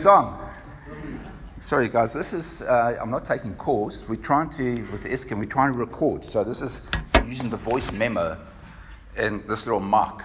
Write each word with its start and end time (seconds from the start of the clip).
song. 0.00 0.50
Sorry, 1.58 1.86
guys. 1.86 2.14
This 2.14 2.32
is 2.32 2.62
uh, 2.62 2.96
I'm 2.98 3.10
not 3.10 3.26
taking 3.26 3.54
calls. 3.56 4.08
We're 4.08 4.16
trying 4.16 4.48
to 4.50 4.80
with 4.90 5.04
Eskim. 5.04 5.38
We're 5.38 5.44
trying 5.44 5.74
to 5.74 5.78
record. 5.78 6.24
So 6.24 6.42
this 6.42 6.62
is 6.62 6.80
using 7.26 7.50
the 7.50 7.58
voice 7.58 7.92
memo 7.92 8.38
and 9.14 9.42
this 9.46 9.66
little 9.66 9.80
mic. 9.80 10.24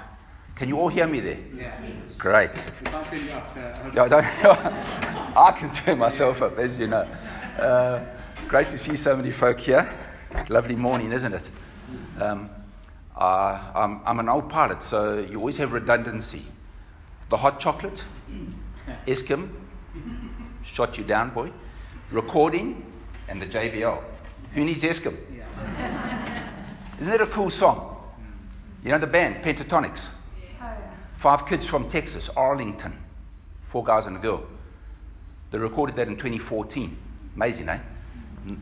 Can 0.55 0.69
you 0.69 0.79
all 0.79 0.87
hear 0.87 1.07
me 1.07 1.19
there? 1.19 1.39
Yeah. 1.53 1.77
Great. 2.17 2.63
We 2.79 2.89
can't 2.89 3.05
turn 3.05 3.25
you 3.25 3.31
up, 3.31 3.53
so 3.53 3.91
Yeah, 3.93 4.03
I, 4.03 4.07
don't, 4.07 4.25
I 5.37 5.51
can 5.59 5.71
turn 5.73 5.99
myself 5.99 6.41
up, 6.41 6.57
as 6.57 6.79
you 6.79 6.87
know. 6.87 7.05
Uh, 7.59 8.05
great 8.47 8.67
to 8.69 8.77
see 8.77 8.95
so 8.95 9.17
many 9.17 9.31
folk 9.31 9.59
here. 9.59 9.89
Lovely 10.47 10.77
morning, 10.77 11.11
isn't 11.11 11.33
it? 11.33 11.49
Um, 12.21 12.49
uh, 13.17 13.59
I'm, 13.75 13.99
I'm 14.05 14.19
an 14.21 14.29
old 14.29 14.49
pilot, 14.49 14.81
so 14.81 15.19
you 15.19 15.37
always 15.37 15.57
have 15.57 15.73
redundancy. 15.73 16.43
The 17.27 17.35
hot 17.35 17.59
chocolate, 17.59 18.05
Eskim, 19.07 19.49
shot 20.63 20.97
you 20.97 21.03
down, 21.03 21.31
boy. 21.31 21.51
Recording, 22.11 22.85
and 23.29 23.41
the 23.41 23.45
JBL. 23.45 24.01
Who 24.53 24.63
needs 24.63 24.83
Eskim? 24.83 25.17
Isn't 26.99 27.11
that 27.11 27.21
a 27.21 27.27
cool 27.27 27.49
song? 27.49 27.97
You 28.83 28.91
know 28.91 28.99
the 28.99 29.07
band, 29.07 29.43
Pentatonix? 29.43 30.07
Five 31.17 31.45
kids 31.45 31.67
from 31.67 31.89
Texas, 31.89 32.29
Arlington. 32.29 32.93
Four 33.67 33.83
guys 33.83 34.05
and 34.05 34.17
a 34.17 34.19
girl. 34.19 34.43
They 35.51 35.57
recorded 35.57 35.95
that 35.95 36.07
in 36.07 36.15
2014. 36.15 36.95
Amazing, 37.35 37.69
eh? 37.69 37.79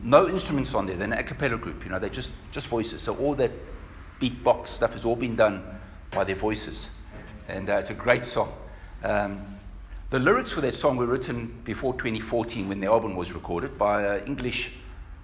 No 0.02 0.28
instruments 0.28 0.74
on 0.74 0.86
there. 0.86 0.96
They're 0.96 1.06
an 1.06 1.12
a 1.12 1.22
cappella 1.22 1.58
group, 1.58 1.84
you 1.84 1.90
know, 1.90 1.98
they're 1.98 2.08
just, 2.08 2.32
just 2.50 2.66
voices. 2.68 3.02
So 3.02 3.14
all 3.16 3.34
that 3.34 3.50
beatbox 4.20 4.68
stuff 4.68 4.92
has 4.92 5.04
all 5.04 5.16
been 5.16 5.36
done 5.36 5.62
by 6.10 6.24
their 6.24 6.36
voices. 6.36 6.90
And 7.48 7.68
uh, 7.68 7.74
it's 7.74 7.90
a 7.90 7.94
great 7.94 8.24
song. 8.24 8.50
Um, 9.02 9.53
the 10.14 10.20
lyrics 10.20 10.52
for 10.52 10.60
that 10.60 10.76
song 10.76 10.96
were 10.96 11.06
written 11.06 11.52
before 11.64 11.92
2014 11.94 12.68
when 12.68 12.78
the 12.78 12.86
album 12.86 13.16
was 13.16 13.32
recorded 13.32 13.76
by 13.76 14.00
an 14.00 14.24
English 14.28 14.70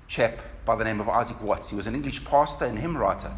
chap 0.08 0.40
by 0.64 0.74
the 0.74 0.82
name 0.82 0.98
of 0.98 1.08
Isaac 1.08 1.40
Watts. 1.40 1.70
He 1.70 1.76
was 1.76 1.86
an 1.86 1.94
English 1.94 2.24
pastor 2.24 2.64
and 2.64 2.76
hymn 2.76 2.98
writer. 2.98 3.30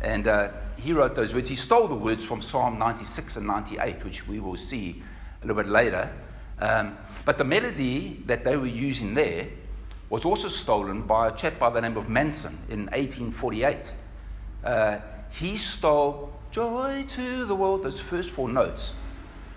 And 0.00 0.28
uh, 0.28 0.50
he 0.78 0.92
wrote 0.92 1.16
those 1.16 1.34
words. 1.34 1.50
He 1.50 1.56
stole 1.56 1.88
the 1.88 1.96
words 1.96 2.24
from 2.24 2.40
Psalm 2.40 2.78
96 2.78 3.34
and 3.34 3.48
98, 3.48 4.04
which 4.04 4.28
we 4.28 4.38
will 4.38 4.54
see 4.54 5.02
a 5.42 5.46
little 5.48 5.60
bit 5.60 5.68
later. 5.68 6.08
Um, 6.60 6.96
but 7.24 7.36
the 7.36 7.42
melody 7.42 8.22
that 8.26 8.44
they 8.44 8.56
were 8.56 8.66
using 8.66 9.12
there 9.12 9.48
was 10.08 10.24
also 10.24 10.46
stolen 10.46 11.02
by 11.02 11.26
a 11.26 11.32
chap 11.32 11.58
by 11.58 11.68
the 11.68 11.80
name 11.80 11.96
of 11.96 12.08
Mason 12.08 12.56
in 12.68 12.82
1848. 12.92 13.90
Uh, 14.62 14.98
he 15.30 15.56
stole 15.56 16.32
Joy 16.52 17.04
to 17.08 17.44
the 17.44 17.56
World, 17.56 17.82
those 17.82 17.98
first 17.98 18.30
four 18.30 18.48
notes 18.48 18.94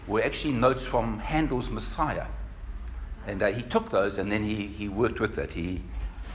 were 0.09 0.23
actually 0.23 0.53
notes 0.53 0.85
from 0.85 1.19
Handel's 1.19 1.69
Messiah. 1.69 2.25
And 3.27 3.43
uh, 3.43 3.51
he 3.51 3.61
took 3.61 3.91
those 3.91 4.17
and 4.17 4.31
then 4.31 4.43
he, 4.43 4.67
he 4.67 4.89
worked 4.89 5.19
with 5.19 5.37
it. 5.37 5.51
He 5.51 5.81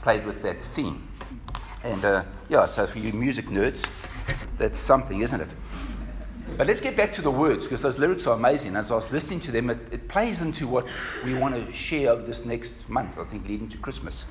played 0.01 0.25
with 0.25 0.41
that 0.43 0.61
theme. 0.61 1.07
And 1.83 2.03
uh, 2.03 2.23
yeah, 2.49 2.65
so 2.65 2.87
for 2.87 2.99
you 2.99 3.11
music 3.11 3.45
nerds, 3.47 3.85
that's 4.57 4.79
something, 4.79 5.21
isn't 5.21 5.41
it? 5.41 5.49
But 6.57 6.67
let's 6.67 6.79
get 6.79 6.95
back 6.95 7.11
to 7.13 7.21
the 7.21 7.31
words 7.31 7.65
because 7.65 7.81
those 7.81 7.99
lyrics 7.99 8.27
are 8.27 8.35
amazing. 8.35 8.77
As 8.77 8.91
I 8.91 8.95
was 8.95 9.11
listening 9.11 9.41
to 9.41 9.51
them, 9.51 9.69
it, 9.69 9.79
it 9.91 10.07
plays 10.07 10.41
into 10.41 10.67
what 10.67 10.87
we 11.25 11.33
want 11.33 11.53
to 11.53 11.73
share 11.73 12.11
over 12.11 12.21
this 12.21 12.45
next 12.45 12.87
month, 12.87 13.19
I 13.19 13.25
think, 13.25 13.47
leading 13.47 13.67
to 13.69 13.77
Christmas. 13.77 14.25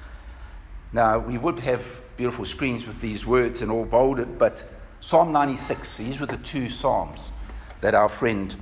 Now, 0.92 1.18
we 1.18 1.36
would 1.36 1.58
have 1.58 1.84
beautiful 2.16 2.44
screens 2.44 2.86
with 2.86 3.00
these 3.00 3.26
words 3.26 3.60
and 3.60 3.70
all 3.70 3.84
bolded, 3.84 4.38
but 4.38 4.64
Psalm 5.00 5.32
96, 5.32 5.98
these 5.98 6.20
were 6.20 6.26
the 6.26 6.38
two 6.38 6.68
Psalms 6.68 7.32
that 7.80 7.94
our 7.94 8.08
friend 8.08 8.56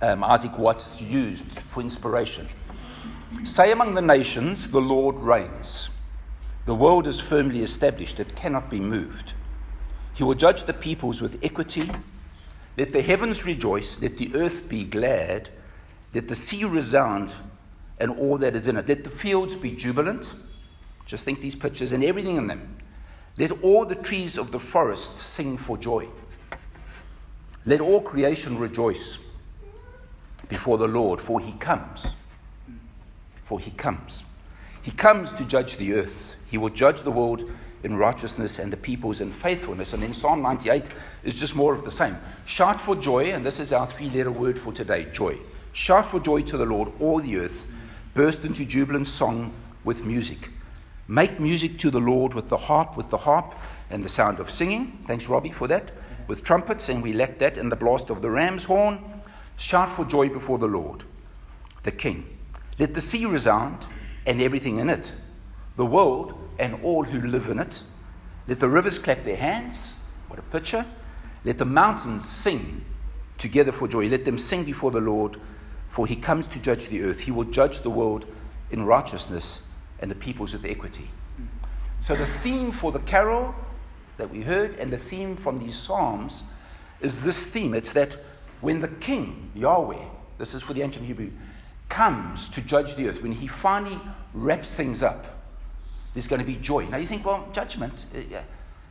um, 0.00 0.24
Isaac 0.24 0.58
Watts 0.58 1.00
used 1.00 1.44
for 1.44 1.80
inspiration. 1.80 2.48
Say 3.44 3.72
among 3.72 3.94
the 3.94 4.02
nations, 4.02 4.68
the 4.68 4.80
Lord 4.80 5.16
reigns. 5.16 5.88
The 6.66 6.74
world 6.74 7.06
is 7.06 7.18
firmly 7.18 7.62
established, 7.62 8.20
it 8.20 8.36
cannot 8.36 8.70
be 8.70 8.80
moved. 8.80 9.32
He 10.14 10.22
will 10.22 10.34
judge 10.34 10.64
the 10.64 10.72
peoples 10.72 11.22
with 11.22 11.42
equity. 11.42 11.90
Let 12.76 12.92
the 12.92 13.02
heavens 13.02 13.44
rejoice, 13.44 14.00
let 14.00 14.16
the 14.16 14.34
earth 14.34 14.68
be 14.68 14.84
glad, 14.84 15.48
let 16.14 16.28
the 16.28 16.34
sea 16.34 16.64
resound 16.64 17.34
and 17.98 18.10
all 18.18 18.38
that 18.38 18.56
is 18.56 18.68
in 18.68 18.76
it. 18.76 18.88
Let 18.88 19.04
the 19.04 19.10
fields 19.10 19.56
be 19.56 19.72
jubilant. 19.72 20.32
Just 21.06 21.24
think 21.24 21.40
these 21.40 21.54
pictures 21.54 21.92
and 21.92 22.04
everything 22.04 22.36
in 22.36 22.46
them. 22.46 22.76
Let 23.38 23.62
all 23.62 23.84
the 23.84 23.94
trees 23.94 24.38
of 24.38 24.50
the 24.50 24.58
forest 24.58 25.16
sing 25.16 25.56
for 25.56 25.76
joy. 25.78 26.08
Let 27.64 27.80
all 27.80 28.00
creation 28.00 28.58
rejoice 28.58 29.18
before 30.48 30.78
the 30.78 30.88
Lord, 30.88 31.20
for 31.20 31.40
he 31.40 31.52
comes. 31.52 32.14
For 33.44 33.58
he 33.60 33.70
comes. 33.72 34.24
He 34.82 34.90
comes 34.90 35.32
to 35.32 35.44
judge 35.44 35.76
the 35.76 35.94
earth. 35.94 36.34
He 36.46 36.58
will 36.58 36.70
judge 36.70 37.02
the 37.02 37.10
world 37.10 37.50
in 37.84 37.96
righteousness 37.96 38.58
and 38.58 38.72
the 38.72 38.76
peoples 38.76 39.20
in 39.20 39.30
faithfulness. 39.30 39.92
And 39.92 40.02
in 40.02 40.12
Psalm 40.12 40.42
98 40.42 40.90
is 41.24 41.34
just 41.34 41.56
more 41.56 41.72
of 41.72 41.84
the 41.84 41.90
same. 41.90 42.16
Shout 42.44 42.80
for 42.80 42.94
joy, 42.96 43.32
and 43.32 43.44
this 43.44 43.60
is 43.60 43.72
our 43.72 43.86
three 43.86 44.10
letter 44.10 44.30
word 44.30 44.58
for 44.58 44.72
today 44.72 45.06
joy. 45.12 45.38
Shout 45.72 46.06
for 46.06 46.20
joy 46.20 46.42
to 46.42 46.56
the 46.56 46.66
Lord, 46.66 46.92
all 47.00 47.20
the 47.20 47.38
earth. 47.38 47.66
Burst 48.14 48.44
into 48.44 48.64
jubilant 48.64 49.08
song 49.08 49.52
with 49.84 50.04
music. 50.04 50.50
Make 51.08 51.40
music 51.40 51.78
to 51.78 51.90
the 51.90 52.00
Lord 52.00 52.34
with 52.34 52.48
the 52.48 52.56
harp, 52.56 52.96
with 52.96 53.10
the 53.10 53.16
harp 53.16 53.54
and 53.90 54.02
the 54.02 54.08
sound 54.08 54.38
of 54.38 54.50
singing. 54.50 54.98
Thanks, 55.06 55.28
Robbie, 55.28 55.50
for 55.50 55.66
that. 55.68 55.90
With 56.28 56.44
trumpets, 56.44 56.88
and 56.88 57.02
we 57.02 57.12
lack 57.12 57.38
that 57.38 57.58
in 57.58 57.68
the 57.68 57.76
blast 57.76 58.10
of 58.10 58.22
the 58.22 58.30
ram's 58.30 58.64
horn. 58.64 59.11
Shout 59.62 59.90
for 59.90 60.04
joy 60.04 60.28
before 60.28 60.58
the 60.58 60.66
Lord, 60.66 61.04
the 61.84 61.92
King. 61.92 62.26
Let 62.80 62.94
the 62.94 63.00
sea 63.00 63.26
resound 63.26 63.86
and 64.26 64.42
everything 64.42 64.78
in 64.78 64.90
it, 64.90 65.12
the 65.76 65.86
world 65.86 66.34
and 66.58 66.82
all 66.82 67.04
who 67.04 67.20
live 67.28 67.48
in 67.48 67.60
it. 67.60 67.80
Let 68.48 68.58
the 68.58 68.68
rivers 68.68 68.98
clap 68.98 69.22
their 69.22 69.36
hands. 69.36 69.94
What 70.26 70.40
a 70.40 70.42
picture. 70.42 70.84
Let 71.44 71.58
the 71.58 71.64
mountains 71.64 72.28
sing 72.28 72.84
together 73.38 73.70
for 73.70 73.86
joy. 73.86 74.08
Let 74.08 74.24
them 74.24 74.36
sing 74.36 74.64
before 74.64 74.90
the 74.90 75.00
Lord, 75.00 75.36
for 75.90 76.08
he 76.08 76.16
comes 76.16 76.48
to 76.48 76.58
judge 76.58 76.88
the 76.88 77.04
earth. 77.04 77.20
He 77.20 77.30
will 77.30 77.44
judge 77.44 77.82
the 77.82 77.90
world 77.90 78.26
in 78.72 78.84
righteousness 78.84 79.68
and 80.00 80.10
the 80.10 80.16
peoples 80.16 80.54
with 80.54 80.64
equity. 80.64 81.08
So, 82.04 82.16
the 82.16 82.26
theme 82.26 82.72
for 82.72 82.90
the 82.90 82.98
carol 82.98 83.54
that 84.16 84.28
we 84.28 84.40
heard 84.42 84.74
and 84.80 84.90
the 84.90 84.98
theme 84.98 85.36
from 85.36 85.60
these 85.60 85.78
Psalms 85.78 86.42
is 87.00 87.22
this 87.22 87.44
theme. 87.44 87.74
It's 87.74 87.92
that 87.92 88.16
when 88.62 88.80
the 88.80 88.88
King, 88.88 89.50
Yahweh, 89.54 90.02
this 90.38 90.54
is 90.54 90.62
for 90.62 90.72
the 90.72 90.82
ancient 90.82 91.04
Hebrew, 91.04 91.30
comes 91.88 92.48
to 92.48 92.62
judge 92.62 92.94
the 92.94 93.08
earth, 93.08 93.22
when 93.22 93.32
he 93.32 93.46
finally 93.46 94.00
wraps 94.32 94.74
things 94.74 95.02
up, 95.02 95.26
there's 96.14 96.28
going 96.28 96.40
to 96.40 96.46
be 96.46 96.56
joy. 96.56 96.86
Now 96.86 96.96
you 96.96 97.06
think, 97.06 97.24
well, 97.26 97.48
judgment. 97.52 98.06
Uh, 98.14 98.20
yeah. 98.30 98.42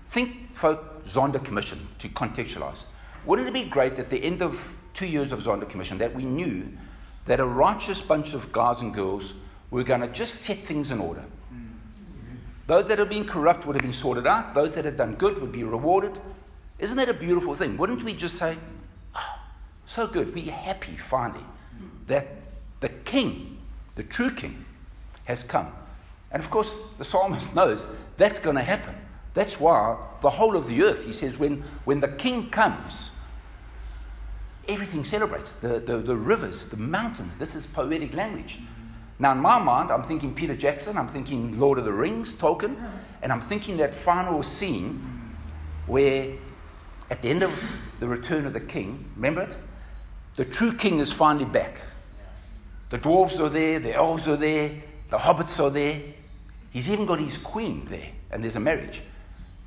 Think, 0.08 0.56
folk, 0.56 1.06
Zondo 1.06 1.44
Commission 1.44 1.80
to 2.00 2.10
contextualize. 2.10 2.84
Wouldn't 3.26 3.48
it 3.48 3.54
be 3.54 3.64
great 3.64 3.98
at 3.98 4.10
the 4.10 4.24
end 4.24 4.42
of 4.42 4.76
two 4.94 5.08
years 5.08 5.32
of 5.32 5.40
Zondo 5.40 5.68
Commission 5.68 5.98
that 6.00 6.14
we 6.14 6.26
knew 6.26 6.68
that 7.26 7.40
a 7.40 7.46
righteous 7.46 8.02
bunch 8.02 8.34
of 8.34 8.52
guys 8.52 8.82
and 8.82 8.94
girls 8.94 9.34
were 9.70 9.84
going 9.84 10.02
to 10.02 10.08
just 10.08 10.42
set 10.42 10.58
things 10.58 10.92
in 10.92 11.00
order? 11.00 11.24
Those 12.68 12.88
that 12.88 13.00
have 13.00 13.10
been 13.10 13.26
corrupt 13.26 13.66
would 13.66 13.76
have 13.76 13.84
been 13.84 13.94
sorted 13.94 14.28
out. 14.28 14.54
Those 14.54 14.76
that 14.76 14.86
have 14.86 14.98
done 14.98 15.16
good 15.16 15.40
would 15.40 15.52
be 15.52 15.64
rewarded. 15.64 16.20
Isn't 16.80 16.98
that 16.98 17.10
a 17.10 17.14
beautiful 17.14 17.56
thing? 17.56 17.78
Wouldn't 17.78 18.04
we 18.04 18.14
just 18.14 18.36
say, 18.36 18.58
so 19.92 20.08
good, 20.08 20.34
we're 20.34 20.50
happy 20.50 20.96
finally 20.96 21.44
that 22.08 22.28
the 22.80 22.88
king, 22.88 23.58
the 23.96 24.04
true 24.04 24.32
king, 24.32 24.64
has 25.26 25.44
come. 25.44 25.68
And 26.32 26.42
of 26.42 26.50
course, 26.50 26.80
the 26.98 27.04
psalmist 27.04 27.54
knows 27.58 27.86
that's 28.16 28.40
going 28.40 28.56
to 28.56 28.64
happen. 28.64 28.96
That's 29.34 29.60
why 29.60 29.98
the 30.22 30.30
whole 30.30 30.56
of 30.56 30.68
the 30.68 30.84
earth, 30.84 31.04
he 31.04 31.12
says, 31.12 31.38
when, 31.38 31.64
when 31.84 32.00
the 32.00 32.08
king 32.08 32.50
comes, 32.50 33.12
everything 34.70 35.04
celebrates 35.04 35.56
the, 35.56 35.80
the, 35.80 35.98
the 35.98 36.16
rivers, 36.16 36.68
the 36.68 36.78
mountains. 36.78 37.38
This 37.38 37.56
is 37.56 37.68
poetic 37.68 38.14
language. 38.14 38.60
Now, 39.20 39.34
in 39.34 39.40
my 39.40 39.60
mind, 39.60 39.92
I'm 39.92 40.04
thinking 40.04 40.34
Peter 40.34 40.56
Jackson, 40.56 40.98
I'm 40.98 41.08
thinking 41.10 41.60
Lord 41.60 41.78
of 41.78 41.84
the 41.84 41.92
Rings, 41.92 42.34
Tolkien, 42.34 42.78
and 43.22 43.32
I'm 43.32 43.42
thinking 43.42 43.76
that 43.78 43.94
final 43.94 44.42
scene 44.42 45.06
where 45.86 46.34
at 47.10 47.22
the 47.22 47.30
end 47.30 47.44
of 47.44 47.52
the 48.00 48.08
return 48.08 48.46
of 48.46 48.54
the 48.54 48.62
king, 48.62 49.04
remember 49.18 49.42
it? 49.42 49.56
The 50.42 50.50
true 50.50 50.74
king 50.74 50.98
is 50.98 51.12
finally 51.12 51.46
back. 51.46 51.82
The 52.90 52.98
dwarves 52.98 53.40
are 53.40 53.48
there, 53.48 53.78
the 53.78 53.94
elves 53.94 54.28
are 54.28 54.38
there, 54.38 54.72
the 55.12 55.18
hobbits 55.20 55.64
are 55.64 55.70
there. 55.70 56.02
He's 56.72 56.90
even 56.90 57.06
got 57.06 57.20
his 57.20 57.38
queen 57.38 57.86
there, 57.86 58.08
and 58.32 58.42
there's 58.42 58.56
a 58.56 58.60
marriage. 58.60 59.04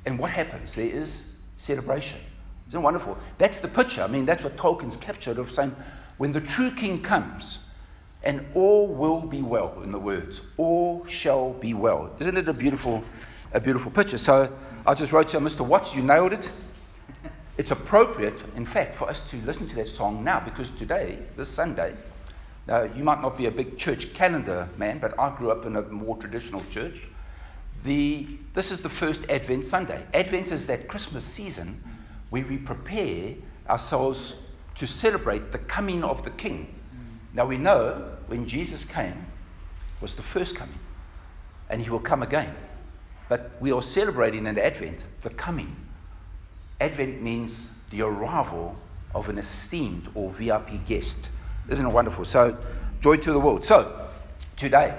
And 0.05 0.19
what 0.19 0.31
happens? 0.31 0.75
There 0.75 0.85
is 0.85 1.31
celebration. 1.57 2.19
Isn't 2.67 2.81
wonderful? 2.81 3.17
That's 3.37 3.61
the 3.61 3.69
picture. 3.69 4.01
I 4.01 4.07
mean, 4.07 4.25
that's 4.25 4.43
what 4.43 4.57
Tolkien's 4.57 4.97
captured 4.97 5.37
of 5.37 5.49
saying, 5.49 5.73
when 6.17 6.33
the 6.33 6.41
true 6.41 6.71
king 6.71 7.01
comes, 7.01 7.59
and 8.23 8.45
all 8.53 8.89
will 8.89 9.21
be 9.21 9.41
well, 9.41 9.81
in 9.81 9.93
the 9.93 9.99
words, 9.99 10.41
all 10.57 11.05
shall 11.05 11.53
be 11.53 11.73
well. 11.73 12.13
Isn't 12.19 12.35
it 12.35 12.49
a 12.49 12.53
beautiful, 12.53 13.01
a 13.53 13.61
beautiful 13.61 13.91
picture? 13.91 14.17
So 14.17 14.53
I 14.85 14.93
just 14.93 15.13
wrote 15.13 15.29
to 15.29 15.39
Mr. 15.39 15.65
Watts, 15.65 15.95
you 15.95 16.03
nailed 16.03 16.33
it. 16.33 16.51
It's 17.57 17.71
appropriate, 17.71 18.37
in 18.57 18.65
fact, 18.65 18.95
for 18.95 19.09
us 19.09 19.29
to 19.31 19.37
listen 19.37 19.65
to 19.69 19.75
that 19.75 19.87
song 19.87 20.25
now 20.25 20.41
because 20.41 20.71
today, 20.71 21.19
this 21.37 21.47
Sunday, 21.47 21.95
uh, 22.67 22.89
you 22.93 23.03
might 23.03 23.21
not 23.21 23.37
be 23.37 23.45
a 23.45 23.51
big 23.51 23.77
church 23.77 24.13
calendar 24.13 24.67
man, 24.77 24.99
but 24.99 25.17
I 25.17 25.33
grew 25.37 25.51
up 25.51 25.65
in 25.65 25.77
a 25.77 25.81
more 25.83 26.17
traditional 26.17 26.63
church. 26.69 27.07
The, 27.85 28.27
this 28.53 28.71
is 28.71 28.81
the 28.81 28.89
first 28.89 29.29
Advent 29.29 29.65
Sunday. 29.65 30.03
Advent 30.13 30.51
is 30.51 30.67
that 30.67 30.89
Christmas 30.89 31.23
season 31.23 31.81
where 32.29 32.43
we 32.43 32.57
prepare 32.57 33.35
ourselves 33.69 34.41
to 34.75 34.85
celebrate 34.85 35.53
the 35.53 35.59
coming 35.59 36.03
of 36.03 36.23
the 36.23 36.31
King. 36.31 36.75
Now 37.33 37.45
we 37.45 37.57
know 37.57 38.17
when 38.27 38.45
Jesus 38.45 38.83
came 38.83 39.25
was 40.01 40.13
the 40.13 40.23
first 40.23 40.57
coming, 40.57 40.79
and 41.69 41.81
he 41.81 41.89
will 41.89 41.99
come 41.99 42.21
again. 42.21 42.53
But 43.29 43.51
we 43.61 43.71
are 43.71 43.81
celebrating 43.81 44.45
in 44.45 44.59
Advent 44.59 45.05
the 45.21 45.29
coming 45.29 45.73
Advent 46.81 47.21
means 47.21 47.73
the 47.89 48.01
arrival 48.01 48.75
of 49.13 49.29
an 49.29 49.37
esteemed 49.37 50.09
or 50.13 50.29
VIP 50.29 50.85
guest. 50.85 51.29
Isn't 51.69 51.85
it 51.85 51.93
wonderful? 51.93 52.25
So, 52.25 52.57
joy 53.01 53.17
to 53.17 53.31
the 53.31 53.39
world. 53.39 53.63
So, 53.63 54.09
today, 54.57 54.97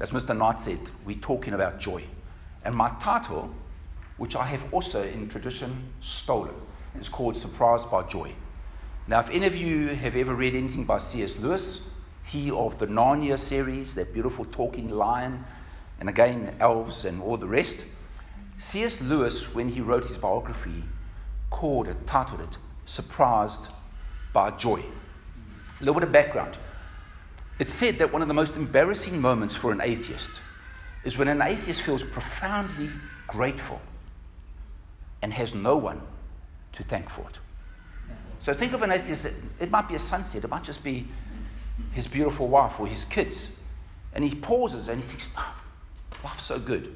as 0.00 0.10
Mr. 0.10 0.36
Knight 0.36 0.58
said, 0.58 0.78
we're 1.04 1.16
talking 1.18 1.54
about 1.54 1.78
joy. 1.78 2.02
And 2.64 2.74
my 2.74 2.90
title, 2.98 3.54
which 4.16 4.34
I 4.34 4.44
have 4.44 4.74
also 4.74 5.02
in 5.02 5.28
tradition 5.28 5.90
stolen, 6.00 6.54
is 6.98 7.08
called 7.08 7.36
Surprised 7.36 7.90
by 7.90 8.02
Joy. 8.02 8.32
Now, 9.06 9.20
if 9.20 9.30
any 9.30 9.46
of 9.46 9.54
you 9.54 9.88
have 9.88 10.16
ever 10.16 10.34
read 10.34 10.54
anything 10.54 10.84
by 10.84 10.98
C.S. 10.98 11.38
Lewis, 11.38 11.86
he 12.24 12.50
of 12.50 12.76
the 12.78 12.88
Narnia 12.88 13.38
series, 13.38 13.94
that 13.94 14.12
beautiful 14.12 14.44
talking 14.46 14.90
lion, 14.90 15.44
and 16.00 16.08
again, 16.08 16.56
elves 16.58 17.04
and 17.04 17.22
all 17.22 17.36
the 17.36 17.46
rest, 17.46 17.86
C.S. 18.58 19.02
Lewis, 19.02 19.54
when 19.54 19.68
he 19.68 19.80
wrote 19.80 20.06
his 20.06 20.16
biography, 20.16 20.82
called 21.50 21.88
it, 21.88 22.06
titled 22.06 22.40
it, 22.40 22.56
Surprised 22.86 23.68
by 24.32 24.50
Joy. 24.52 24.80
A 24.80 25.80
little 25.80 25.94
bit 25.94 26.04
of 26.04 26.12
background. 26.12 26.56
It 27.58 27.68
said 27.68 27.98
that 27.98 28.12
one 28.12 28.22
of 28.22 28.28
the 28.28 28.34
most 28.34 28.56
embarrassing 28.56 29.20
moments 29.20 29.54
for 29.54 29.72
an 29.72 29.80
atheist 29.82 30.40
is 31.04 31.18
when 31.18 31.28
an 31.28 31.42
atheist 31.42 31.82
feels 31.82 32.02
profoundly 32.02 32.90
grateful 33.26 33.80
and 35.22 35.32
has 35.32 35.54
no 35.54 35.76
one 35.76 36.00
to 36.72 36.82
thank 36.82 37.10
for 37.10 37.22
it. 37.28 37.38
So 38.40 38.54
think 38.54 38.72
of 38.72 38.82
an 38.82 38.92
atheist, 38.92 39.26
it 39.60 39.70
might 39.70 39.88
be 39.88 39.96
a 39.96 39.98
sunset, 39.98 40.44
it 40.44 40.48
might 40.48 40.64
just 40.64 40.84
be 40.84 41.06
his 41.92 42.06
beautiful 42.06 42.48
wife 42.48 42.80
or 42.80 42.86
his 42.86 43.04
kids. 43.04 43.58
And 44.14 44.24
he 44.24 44.34
pauses 44.34 44.88
and 44.88 45.00
he 45.00 45.06
thinks, 45.06 45.28
oh, 45.36 45.54
life's 46.22 46.46
so 46.46 46.58
good 46.58 46.94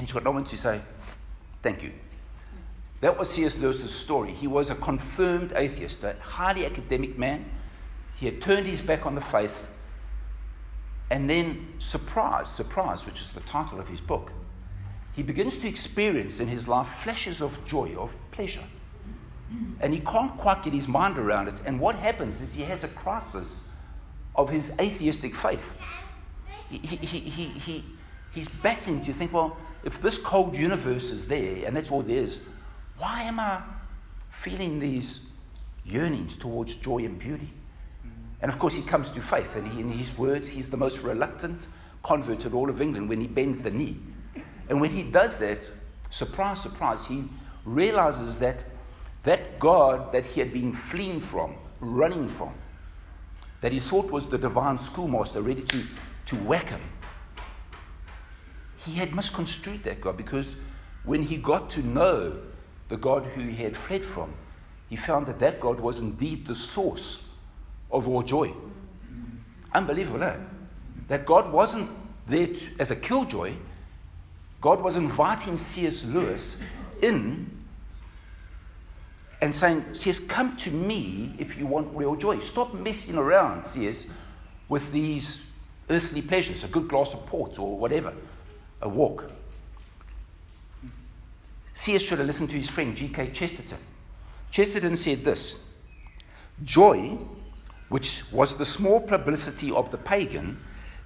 and 0.00 0.08
he's 0.08 0.14
got 0.14 0.24
no 0.24 0.30
one 0.30 0.44
to 0.44 0.56
say, 0.56 0.80
Thank 1.60 1.82
you. 1.82 1.92
That 3.02 3.18
was 3.18 3.28
C.S. 3.28 3.58
Lewis's 3.58 3.94
story. 3.94 4.32
He 4.32 4.46
was 4.46 4.70
a 4.70 4.74
confirmed 4.74 5.52
atheist, 5.54 6.02
a 6.04 6.16
highly 6.22 6.64
academic 6.64 7.18
man. 7.18 7.44
He 8.16 8.24
had 8.24 8.40
turned 8.40 8.66
his 8.66 8.80
back 8.80 9.04
on 9.04 9.14
the 9.14 9.20
faith. 9.20 9.70
And 11.10 11.28
then, 11.28 11.74
surprise, 11.80 12.50
surprise, 12.50 13.04
which 13.04 13.20
is 13.20 13.32
the 13.32 13.40
title 13.40 13.78
of 13.78 13.88
his 13.88 14.00
book, 14.00 14.32
he 15.12 15.22
begins 15.22 15.58
to 15.58 15.68
experience 15.68 16.40
in 16.40 16.48
his 16.48 16.66
life 16.66 16.86
flashes 16.86 17.42
of 17.42 17.62
joy, 17.68 17.94
of 17.98 18.16
pleasure. 18.30 18.64
And 19.80 19.92
he 19.92 20.00
can't 20.00 20.34
quite 20.38 20.62
get 20.62 20.72
his 20.72 20.88
mind 20.88 21.18
around 21.18 21.48
it. 21.48 21.60
And 21.66 21.78
what 21.78 21.94
happens 21.94 22.40
is 22.40 22.54
he 22.54 22.62
has 22.62 22.84
a 22.84 22.88
crisis 22.88 23.68
of 24.34 24.48
his 24.48 24.72
atheistic 24.80 25.34
faith. 25.34 25.78
He, 26.70 26.78
he, 26.78 26.96
he, 26.96 27.44
he, 27.48 27.84
he's 28.32 28.48
battling 28.48 29.04
to 29.04 29.12
think, 29.12 29.34
well, 29.34 29.58
if 29.84 30.00
this 30.02 30.18
cold 30.22 30.56
universe 30.56 31.10
is 31.10 31.26
there 31.26 31.66
and 31.66 31.76
that's 31.76 31.90
all 31.90 32.02
there 32.02 32.18
is, 32.18 32.46
why 32.98 33.22
am 33.22 33.40
I 33.40 33.62
feeling 34.30 34.78
these 34.78 35.26
yearnings 35.84 36.36
towards 36.36 36.74
joy 36.76 36.98
and 36.98 37.18
beauty? 37.18 37.52
And 38.42 38.50
of 38.50 38.58
course, 38.58 38.74
he 38.74 38.82
comes 38.82 39.10
to 39.12 39.20
faith, 39.20 39.56
and 39.56 39.68
he, 39.68 39.80
in 39.80 39.90
his 39.90 40.16
words, 40.16 40.48
he's 40.48 40.70
the 40.70 40.76
most 40.76 41.02
reluctant 41.02 41.68
convert 42.02 42.46
in 42.46 42.54
all 42.54 42.70
of 42.70 42.80
England 42.80 43.08
when 43.08 43.20
he 43.20 43.26
bends 43.26 43.60
the 43.60 43.70
knee. 43.70 43.98
And 44.70 44.80
when 44.80 44.90
he 44.90 45.02
does 45.02 45.36
that, 45.38 45.58
surprise, 46.08 46.62
surprise, 46.62 47.06
he 47.06 47.24
realizes 47.64 48.38
that 48.38 48.64
that 49.22 49.58
God 49.58 50.12
that 50.12 50.24
he 50.24 50.40
had 50.40 50.52
been 50.52 50.72
fleeing 50.72 51.20
from, 51.20 51.54
running 51.80 52.28
from, 52.28 52.54
that 53.60 53.72
he 53.72 53.80
thought 53.80 54.10
was 54.10 54.26
the 54.26 54.38
divine 54.38 54.78
schoolmaster 54.78 55.42
ready 55.42 55.62
to, 55.62 55.82
to 56.26 56.36
whack 56.36 56.70
him, 56.70 56.80
he 58.84 58.94
had 58.94 59.14
misconstrued 59.14 59.82
that 59.82 60.00
God 60.00 60.16
because 60.16 60.56
when 61.04 61.22
he 61.22 61.36
got 61.36 61.70
to 61.70 61.82
know 61.82 62.34
the 62.88 62.96
God 62.96 63.24
who 63.24 63.42
he 63.42 63.62
had 63.62 63.76
fled 63.76 64.04
from, 64.04 64.32
he 64.88 64.96
found 64.96 65.26
that 65.26 65.38
that 65.38 65.60
God 65.60 65.78
was 65.78 66.00
indeed 66.00 66.46
the 66.46 66.54
source 66.54 67.28
of 67.90 68.08
all 68.08 68.22
joy. 68.22 68.52
Unbelievable, 69.72 70.22
eh? 70.22 70.36
That 71.08 71.26
God 71.26 71.52
wasn't 71.52 71.90
there 72.26 72.46
to, 72.46 72.60
as 72.78 72.90
a 72.90 72.96
killjoy. 72.96 73.52
God 74.60 74.82
was 74.82 74.96
inviting 74.96 75.56
C.S. 75.56 76.04
Lewis 76.06 76.62
in 77.02 77.50
and 79.40 79.54
saying, 79.54 79.84
C.S., 79.94 80.20
come 80.20 80.56
to 80.58 80.70
me 80.70 81.34
if 81.38 81.56
you 81.56 81.66
want 81.66 81.94
real 81.96 82.14
joy. 82.14 82.40
Stop 82.40 82.74
messing 82.74 83.16
around, 83.16 83.64
C.S., 83.64 84.10
with 84.68 84.92
these 84.92 85.50
earthly 85.88 86.22
pleasures, 86.22 86.62
a 86.62 86.68
good 86.68 86.88
glass 86.88 87.14
of 87.14 87.26
port 87.26 87.58
or 87.58 87.76
whatever 87.76 88.12
a 88.82 88.88
walk. 88.88 89.30
C.S. 91.74 92.02
should 92.02 92.18
have 92.18 92.26
listened 92.26 92.50
to 92.50 92.56
his 92.56 92.68
friend 92.68 92.96
G.K. 92.96 93.30
Chesterton. 93.30 93.78
Chesterton 94.50 94.96
said 94.96 95.24
this 95.24 95.64
Joy, 96.62 97.16
which 97.88 98.30
was 98.32 98.56
the 98.56 98.64
small 98.64 99.00
publicity 99.00 99.70
of 99.70 99.90
the 99.90 99.98
pagan, 99.98 100.58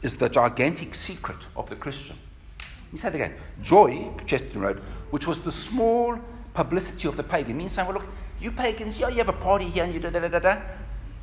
is 0.03 0.17
the 0.17 0.29
gigantic 0.29 0.95
secret 0.95 1.47
of 1.57 1.69
the 1.69 1.77
Christian. 1.77 2.17
Let 2.59 2.93
me 2.93 2.99
say 2.99 3.09
that 3.11 3.15
again. 3.15 3.35
Joy, 3.63 4.11
Chesterton 4.27 4.61
wrote, 4.61 4.79
which 5.11 5.27
was 5.27 5.45
the 5.45 5.53
small 5.53 6.19
publicity 6.55 7.09
of 7.09 7.17
the 7.17 7.23
pagan, 7.23 7.57
means 7.57 7.73
saying, 7.73 7.89
well, 7.89 7.99
look, 7.99 8.09
you 8.41 8.51
pagans, 8.51 8.99
yeah, 8.99 9.09
you 9.09 9.19
have 9.19 9.29
a 9.29 9.33
party 9.33 9.67
here 9.67 9.85
and 9.85 9.95
you 9.95 10.01
da 10.01 10.11
da 10.11 10.21
da 10.21 10.29
da 10.29 10.39
da. 10.39 10.63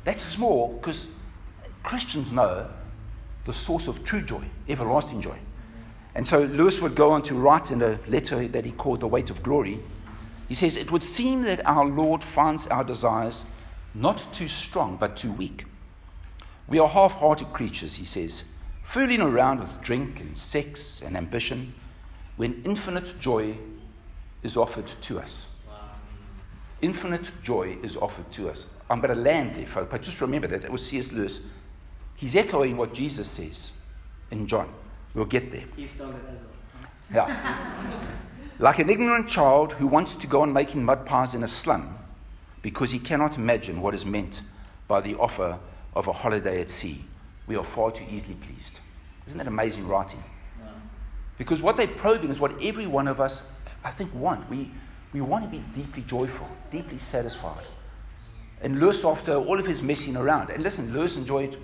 That's 0.04 0.22
small 0.22 0.74
because 0.74 1.08
Christians 1.82 2.32
know 2.32 2.68
the 3.44 3.52
source 3.52 3.88
of 3.88 4.04
true 4.04 4.22
joy, 4.22 4.44
everlasting 4.68 5.20
joy. 5.20 5.38
And 6.14 6.26
so 6.26 6.42
Lewis 6.42 6.80
would 6.80 6.94
go 6.94 7.10
on 7.10 7.22
to 7.22 7.34
write 7.34 7.70
in 7.70 7.80
a 7.82 7.98
letter 8.06 8.46
that 8.48 8.64
he 8.64 8.72
called 8.72 9.00
The 9.00 9.08
Weight 9.08 9.30
of 9.30 9.42
Glory. 9.42 9.80
He 10.48 10.54
says, 10.54 10.76
It 10.76 10.90
would 10.90 11.02
seem 11.02 11.42
that 11.42 11.66
our 11.66 11.86
Lord 11.86 12.22
finds 12.22 12.66
our 12.66 12.84
desires 12.84 13.46
not 13.94 14.26
too 14.32 14.48
strong, 14.48 14.96
but 14.96 15.16
too 15.16 15.32
weak. 15.32 15.64
We 16.68 16.78
are 16.78 16.88
half 16.88 17.14
hearted 17.14 17.52
creatures, 17.52 17.96
he 17.96 18.04
says, 18.04 18.44
fooling 18.82 19.20
around 19.20 19.60
with 19.60 19.80
drink 19.82 20.20
and 20.20 20.36
sex 20.36 21.02
and 21.02 21.16
ambition 21.16 21.74
when 22.36 22.62
infinite 22.64 23.18
joy 23.18 23.56
is 24.42 24.56
offered 24.56 24.86
to 24.86 25.18
us. 25.18 25.54
Infinite 26.80 27.30
joy 27.42 27.76
is 27.82 27.96
offered 27.96 28.30
to 28.32 28.50
us. 28.50 28.66
I'm 28.90 29.00
going 29.00 29.14
to 29.14 29.20
land 29.20 29.54
there, 29.54 29.66
folks, 29.66 29.88
but 29.90 30.02
just 30.02 30.20
remember 30.20 30.48
that 30.48 30.62
that 30.62 30.70
was 30.70 30.84
C.S. 30.84 31.12
Lewis. 31.12 31.40
He's 32.16 32.34
echoing 32.34 32.76
what 32.76 32.92
Jesus 32.92 33.28
says 33.28 33.72
in 34.30 34.46
John. 34.46 34.68
We'll 35.14 35.24
get 35.26 35.50
there. 35.50 35.64
Yeah. 37.12 37.58
like 38.58 38.78
an 38.78 38.88
ignorant 38.88 39.28
child 39.28 39.72
who 39.74 39.86
wants 39.86 40.14
to 40.16 40.26
go 40.26 40.42
on 40.42 40.52
making 40.52 40.84
mud 40.84 41.04
pies 41.04 41.34
in 41.34 41.42
a 41.42 41.46
slum 41.46 41.98
because 42.62 42.90
he 42.90 42.98
cannot 42.98 43.36
imagine 43.36 43.80
what 43.80 43.94
is 43.94 44.06
meant 44.06 44.42
by 44.88 45.00
the 45.00 45.14
offer 45.16 45.58
of 45.94 46.06
a 46.06 46.12
holiday 46.12 46.60
at 46.60 46.70
sea. 46.70 47.04
We 47.46 47.56
are 47.56 47.64
far 47.64 47.90
too 47.90 48.04
easily 48.10 48.36
pleased. 48.36 48.80
Isn't 49.26 49.38
that 49.38 49.46
amazing 49.46 49.86
writing? 49.86 50.22
Because 51.38 51.62
what 51.62 51.76
they're 51.76 51.86
probing 51.86 52.30
is 52.30 52.40
what 52.40 52.62
every 52.62 52.86
one 52.86 53.08
of 53.08 53.20
us, 53.20 53.52
I 53.84 53.90
think, 53.90 54.14
want. 54.14 54.48
We, 54.48 54.70
we 55.12 55.20
want 55.20 55.44
to 55.44 55.50
be 55.50 55.58
deeply 55.74 56.02
joyful, 56.02 56.48
deeply 56.70 56.98
satisfied. 56.98 57.64
And 58.60 58.78
Lewis, 58.78 59.04
after 59.04 59.34
all 59.34 59.58
of 59.58 59.66
his 59.66 59.82
messing 59.82 60.16
around, 60.16 60.50
and 60.50 60.62
listen, 60.62 60.92
Lewis 60.92 61.16
enjoyed, 61.16 61.56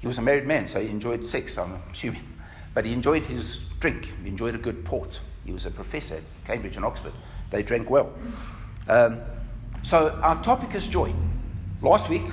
he 0.00 0.06
was 0.06 0.18
a 0.18 0.22
married 0.22 0.46
man, 0.46 0.66
so 0.66 0.80
he 0.80 0.88
enjoyed 0.88 1.24
sex, 1.24 1.56
I'm 1.56 1.80
assuming. 1.92 2.22
But 2.76 2.84
he 2.84 2.92
enjoyed 2.92 3.24
his 3.24 3.70
drink. 3.80 4.10
He 4.22 4.28
enjoyed 4.28 4.54
a 4.54 4.58
good 4.58 4.84
port. 4.84 5.18
He 5.46 5.52
was 5.52 5.64
a 5.64 5.70
professor 5.70 6.16
at 6.16 6.22
Cambridge 6.46 6.76
and 6.76 6.84
Oxford. 6.84 7.14
They 7.48 7.62
drank 7.62 7.88
well. 7.88 8.12
Um, 8.86 9.22
so 9.82 10.10
our 10.22 10.42
topic 10.42 10.74
is 10.74 10.86
joy. 10.86 11.10
Last 11.80 12.10
week, 12.10 12.24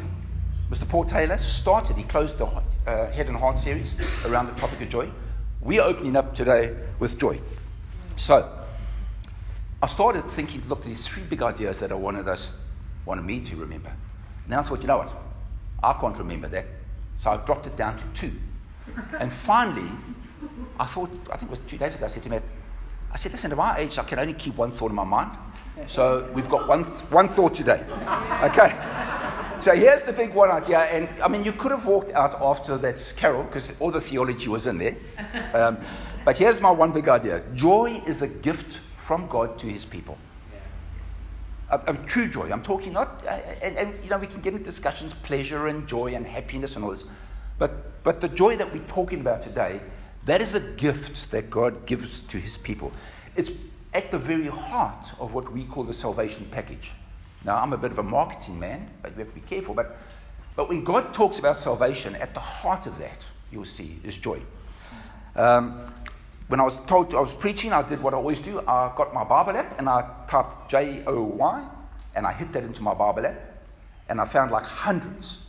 Mr. 0.70 0.86
Paul 0.86 1.06
Taylor 1.06 1.38
started, 1.38 1.96
he 1.96 2.04
closed 2.04 2.40
the 2.40 2.46
uh, 2.46 3.10
Head 3.12 3.30
and 3.30 3.38
Heart 3.38 3.58
series 3.58 3.96
around 4.26 4.48
the 4.48 4.60
topic 4.60 4.82
of 4.82 4.90
joy. 4.90 5.10
We're 5.62 5.82
opening 5.82 6.18
up 6.18 6.36
today 6.36 6.76
with 7.00 7.18
joy. 7.18 7.40
So, 8.18 8.52
I 9.82 9.86
started 9.86 10.30
thinking, 10.30 10.62
look, 10.68 10.84
these 10.84 11.08
three 11.08 11.24
big 11.24 11.42
ideas 11.42 11.80
that 11.80 11.94
I 11.94 11.96
wanted 11.96 12.28
us, 12.28 12.68
wanted 13.06 13.24
me 13.24 13.40
to 13.40 13.56
remember. 13.56 13.96
Then 14.50 14.60
I 14.60 14.62
thought, 14.62 14.82
you 14.82 14.88
know 14.88 14.98
what? 14.98 15.14
I 15.82 15.94
can't 15.94 16.18
remember 16.18 16.50
that. 16.50 16.66
So 17.16 17.32
I 17.32 17.38
dropped 17.38 17.66
it 17.66 17.78
down 17.78 17.98
to 17.98 18.04
two. 18.14 18.34
And 19.18 19.32
finally, 19.32 19.90
I 20.80 20.86
thought, 20.86 21.10
I 21.32 21.38
think 21.38 21.44
it 21.44 21.50
was 21.50 21.60
two 21.60 21.78
days 21.78 21.96
ago, 21.96 22.06
I 22.06 22.08
said 22.08 22.24
to 22.24 22.30
Matt, 22.30 22.44
I 23.12 23.16
said, 23.16 23.32
listen, 23.32 23.52
at 23.52 23.58
my 23.58 23.78
age, 23.78 24.00
I 24.00 24.04
can 24.04 24.20
only 24.20 24.34
keep 24.34 24.56
one 24.58 24.72
thought 24.72 24.90
in 24.90 24.96
my 24.96 25.04
mind. 25.04 25.32
So 25.86 26.30
we've 26.34 26.50
got 26.50 26.68
one, 26.68 26.84
th- 26.84 27.00
one 27.12 27.30
thought 27.30 27.54
today. 27.54 27.84
Okay? 28.44 28.72
So 29.60 29.74
here's 29.74 30.04
the 30.04 30.12
big 30.12 30.34
one 30.34 30.52
idea. 30.52 30.80
And 30.80 31.08
I 31.22 31.30
mean, 31.30 31.46
you 31.46 31.54
could 31.54 31.72
have 31.72 31.86
walked 31.86 32.12
out 32.12 32.34
after 32.42 32.78
that 32.80 33.14
carol 33.16 33.44
because 33.44 33.80
all 33.80 33.92
the 33.92 34.02
theology 34.02 34.50
was 34.50 34.68
in 34.68 34.78
there. 34.78 34.96
Um, 35.54 35.78
but 36.26 36.38
here's 36.38 36.62
my 36.62 36.72
one 36.72 36.92
big 36.92 37.08
idea 37.08 37.44
joy 37.54 38.02
is 38.08 38.22
a 38.22 38.28
gift 38.28 38.80
from 38.98 39.28
God 39.28 39.58
to 39.60 39.68
his 39.68 39.86
people. 39.86 40.18
A, 41.70 41.80
a 41.88 41.94
true 42.06 42.28
joy. 42.28 42.52
I'm 42.52 42.64
talking 42.64 42.94
not, 42.94 43.24
uh, 43.28 43.40
and, 43.62 43.78
and, 43.78 44.04
you 44.04 44.10
know, 44.10 44.18
we 44.18 44.28
can 44.28 44.42
get 44.42 44.54
into 44.54 44.66
discussions, 44.66 45.14
pleasure 45.14 45.68
and 45.68 45.88
joy 45.88 46.16
and 46.16 46.26
happiness 46.26 46.76
and 46.76 46.84
all 46.84 46.92
this. 46.92 47.06
But, 47.58 48.04
but 48.04 48.20
the 48.20 48.30
joy 48.30 48.58
that 48.58 48.74
we're 48.74 48.88
talking 48.88 49.22
about 49.22 49.42
today 49.42 49.80
that 50.26 50.42
is 50.42 50.56
a 50.56 50.62
gift 50.78 51.32
that 51.32 51.50
God 51.50 51.86
gives 51.86 52.22
to 52.22 52.38
his 52.38 52.58
people. 52.58 52.92
It's 53.36 53.52
at 53.94 54.10
the 54.12 54.18
very 54.18 54.48
heart 54.48 55.12
of 55.20 55.34
what 55.34 55.52
we 55.52 55.66
call 55.66 55.84
the 55.84 55.94
salvation 55.94 56.48
package. 56.52 56.94
Now, 57.46 57.58
I'm 57.58 57.74
a 57.74 57.78
bit 57.78 57.92
of 57.92 58.00
a 58.00 58.04
marketing 58.04 58.60
man, 58.60 58.90
but 59.02 59.16
we 59.16 59.24
have 59.24 59.30
to 59.30 59.36
be 59.36 59.42
careful. 59.42 59.74
But, 59.74 59.98
but 60.56 60.70
when 60.70 60.84
God 60.84 61.14
talks 61.14 61.40
about 61.40 61.58
salvation, 61.58 62.16
at 62.16 62.34
the 62.34 62.40
heart 62.40 62.88
of 62.88 62.98
that, 63.00 63.26
you'll 63.52 63.66
see, 63.66 64.00
is 64.04 64.18
joy. 64.18 64.42
Um, 65.36 65.94
when 66.48 66.60
I 66.60 66.64
was 66.64 66.84
told 66.86 67.10
to, 67.12 67.18
I 67.18 67.22
was 67.22 67.34
preaching, 67.34 67.74
I 67.74 67.82
did 67.88 68.02
what 68.02 68.14
I 68.14 68.18
always 68.18 68.40
do. 68.40 68.60
I 68.62 68.94
got 68.96 69.14
my 69.14 69.24
Bible 69.24 69.58
app 69.58 69.78
and 69.80 69.90
I 69.90 70.10
typed 70.28 70.70
J 70.70 71.04
O 71.08 71.24
Y 71.24 71.68
and 72.16 72.26
I 72.28 72.32
hit 72.32 72.52
that 72.54 72.64
into 72.64 72.82
my 72.82 72.94
Bible 72.94 73.26
app 73.26 73.40
and 74.10 74.22
I 74.22 74.26
found 74.26 74.52
like 74.52 74.66
hundreds 74.66 75.46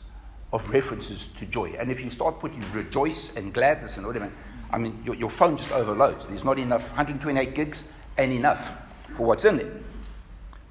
of 0.53 0.69
references 0.71 1.33
to 1.39 1.47
joy. 1.47 1.75
And 1.79 1.91
if 1.91 2.03
you 2.03 2.11
start 2.11 2.41
putting 2.41 2.65
rejoice 2.73 3.37
and 3.37 3.53
gladness 3.53 3.97
and 3.97 4.07
whatever, 4.07 4.31
I 4.75 4.79
mean, 4.79 5.01
your, 5.05 5.15
your 5.15 5.31
phone 5.31 5.57
just 5.57 5.71
overloads. 5.71 6.27
There's 6.27 6.45
not 6.45 6.59
enough, 6.59 6.89
128 6.89 7.55
gigs 7.55 7.93
ain't 8.19 8.33
enough 8.33 8.75
for 9.15 9.25
what's 9.25 9.45
in 9.45 9.59
there. 9.59 9.71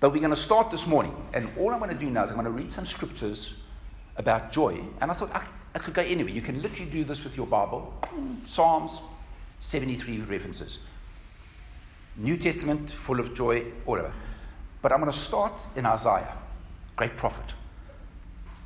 But 0.01 0.11
we're 0.11 0.19
going 0.19 0.31
to 0.31 0.35
start 0.35 0.69
this 0.69 0.85
morning. 0.85 1.15
And 1.33 1.49
all 1.57 1.71
I'm 1.71 1.79
going 1.79 1.89
to 1.89 1.97
do 1.97 2.09
now 2.09 2.25
is 2.25 2.29
I'm 2.29 2.35
going 2.35 2.45
to 2.45 2.51
read 2.51 2.69
some 2.69 2.85
scriptures 2.85 3.55
about 4.17 4.51
joy. 4.51 4.77
And 4.99 5.09
I 5.09 5.13
thought 5.13 5.33
I, 5.33 5.45
I 5.73 5.79
could 5.79 5.93
go 5.93 6.01
anywhere. 6.01 6.33
You 6.33 6.41
can 6.41 6.61
literally 6.61 6.91
do 6.91 7.05
this 7.05 7.23
with 7.23 7.37
your 7.37 7.47
Bible. 7.47 7.93
Psalms, 8.45 8.99
73 9.61 10.19
references. 10.19 10.79
New 12.17 12.35
Testament, 12.35 12.91
full 12.91 13.21
of 13.21 13.33
joy, 13.33 13.61
whatever. 13.85 14.11
But 14.81 14.91
I'm 14.91 14.99
going 14.99 15.09
to 15.13 15.17
start 15.17 15.53
in 15.77 15.85
Isaiah, 15.85 16.35
great 16.97 17.15
prophet. 17.15 17.53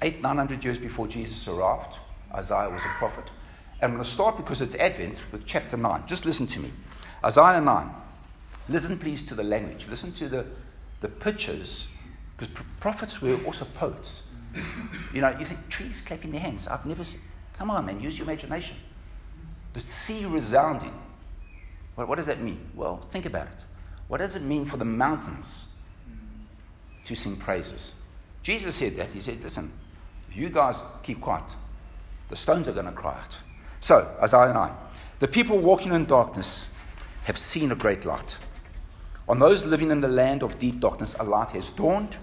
Eight, 0.01 0.19
nine 0.23 0.37
hundred 0.37 0.63
years 0.63 0.79
before 0.79 1.07
Jesus 1.07 1.47
arrived, 1.47 1.95
Isaiah 2.33 2.71
was 2.71 2.83
a 2.83 2.89
prophet. 2.97 3.29
I'm 3.81 3.91
going 3.91 4.03
to 4.03 4.09
start 4.09 4.37
because 4.37 4.61
it's 4.61 4.75
Advent 4.75 5.17
with 5.31 5.45
chapter 5.45 5.77
9. 5.77 6.03
Just 6.07 6.25
listen 6.25 6.47
to 6.47 6.59
me. 6.59 6.71
Isaiah 7.23 7.61
9. 7.61 7.89
Listen, 8.69 8.97
please, 8.97 9.23
to 9.27 9.35
the 9.35 9.43
language. 9.43 9.87
Listen 9.87 10.11
to 10.13 10.27
the, 10.27 10.45
the 11.01 11.07
pictures, 11.07 11.87
because 12.35 12.53
prophets 12.79 13.21
were 13.21 13.37
also 13.45 13.65
poets. 13.65 14.27
You 15.13 15.21
know, 15.21 15.35
you 15.37 15.45
think 15.45 15.69
trees 15.69 16.01
clapping 16.01 16.31
their 16.31 16.41
hands. 16.41 16.67
I've 16.67 16.85
never 16.85 17.03
seen. 17.03 17.21
Come 17.53 17.69
on, 17.69 17.85
man, 17.85 18.01
use 18.01 18.17
your 18.17 18.25
imagination. 18.25 18.77
The 19.73 19.79
sea 19.81 20.25
resounding. 20.25 20.93
What, 21.95 22.07
what 22.07 22.15
does 22.15 22.25
that 22.25 22.41
mean? 22.41 22.69
Well, 22.73 22.97
think 23.11 23.25
about 23.25 23.47
it. 23.47 23.65
What 24.07 24.17
does 24.17 24.35
it 24.35 24.41
mean 24.41 24.65
for 24.65 24.77
the 24.77 24.85
mountains 24.85 25.67
to 27.05 27.15
sing 27.15 27.35
praises? 27.35 27.93
Jesus 28.41 28.75
said 28.75 28.95
that. 28.95 29.09
He 29.09 29.21
said, 29.21 29.43
listen, 29.43 29.71
if 30.29 30.35
you 30.35 30.49
guys 30.49 30.85
keep 31.03 31.21
quiet, 31.21 31.55
the 32.29 32.35
stones 32.35 32.67
are 32.67 32.73
going 32.73 32.85
to 32.85 32.91
cry 32.91 33.13
out. 33.13 33.37
So, 33.87 34.13
Isaiah 34.21 34.51
9. 34.51 34.69
The 35.19 35.29
people 35.29 35.59
walking 35.59 35.93
in 35.93 36.03
darkness 36.03 36.67
have 37.23 37.37
seen 37.37 37.71
a 37.71 37.75
great 37.75 38.03
light. 38.03 38.37
On 39.29 39.39
those 39.39 39.65
living 39.65 39.91
in 39.91 40.01
the 40.01 40.09
land 40.09 40.43
of 40.43 40.59
deep 40.59 40.81
darkness, 40.81 41.15
a 41.21 41.23
light 41.23 41.51
has 41.51 41.71
dawned. 41.71 42.17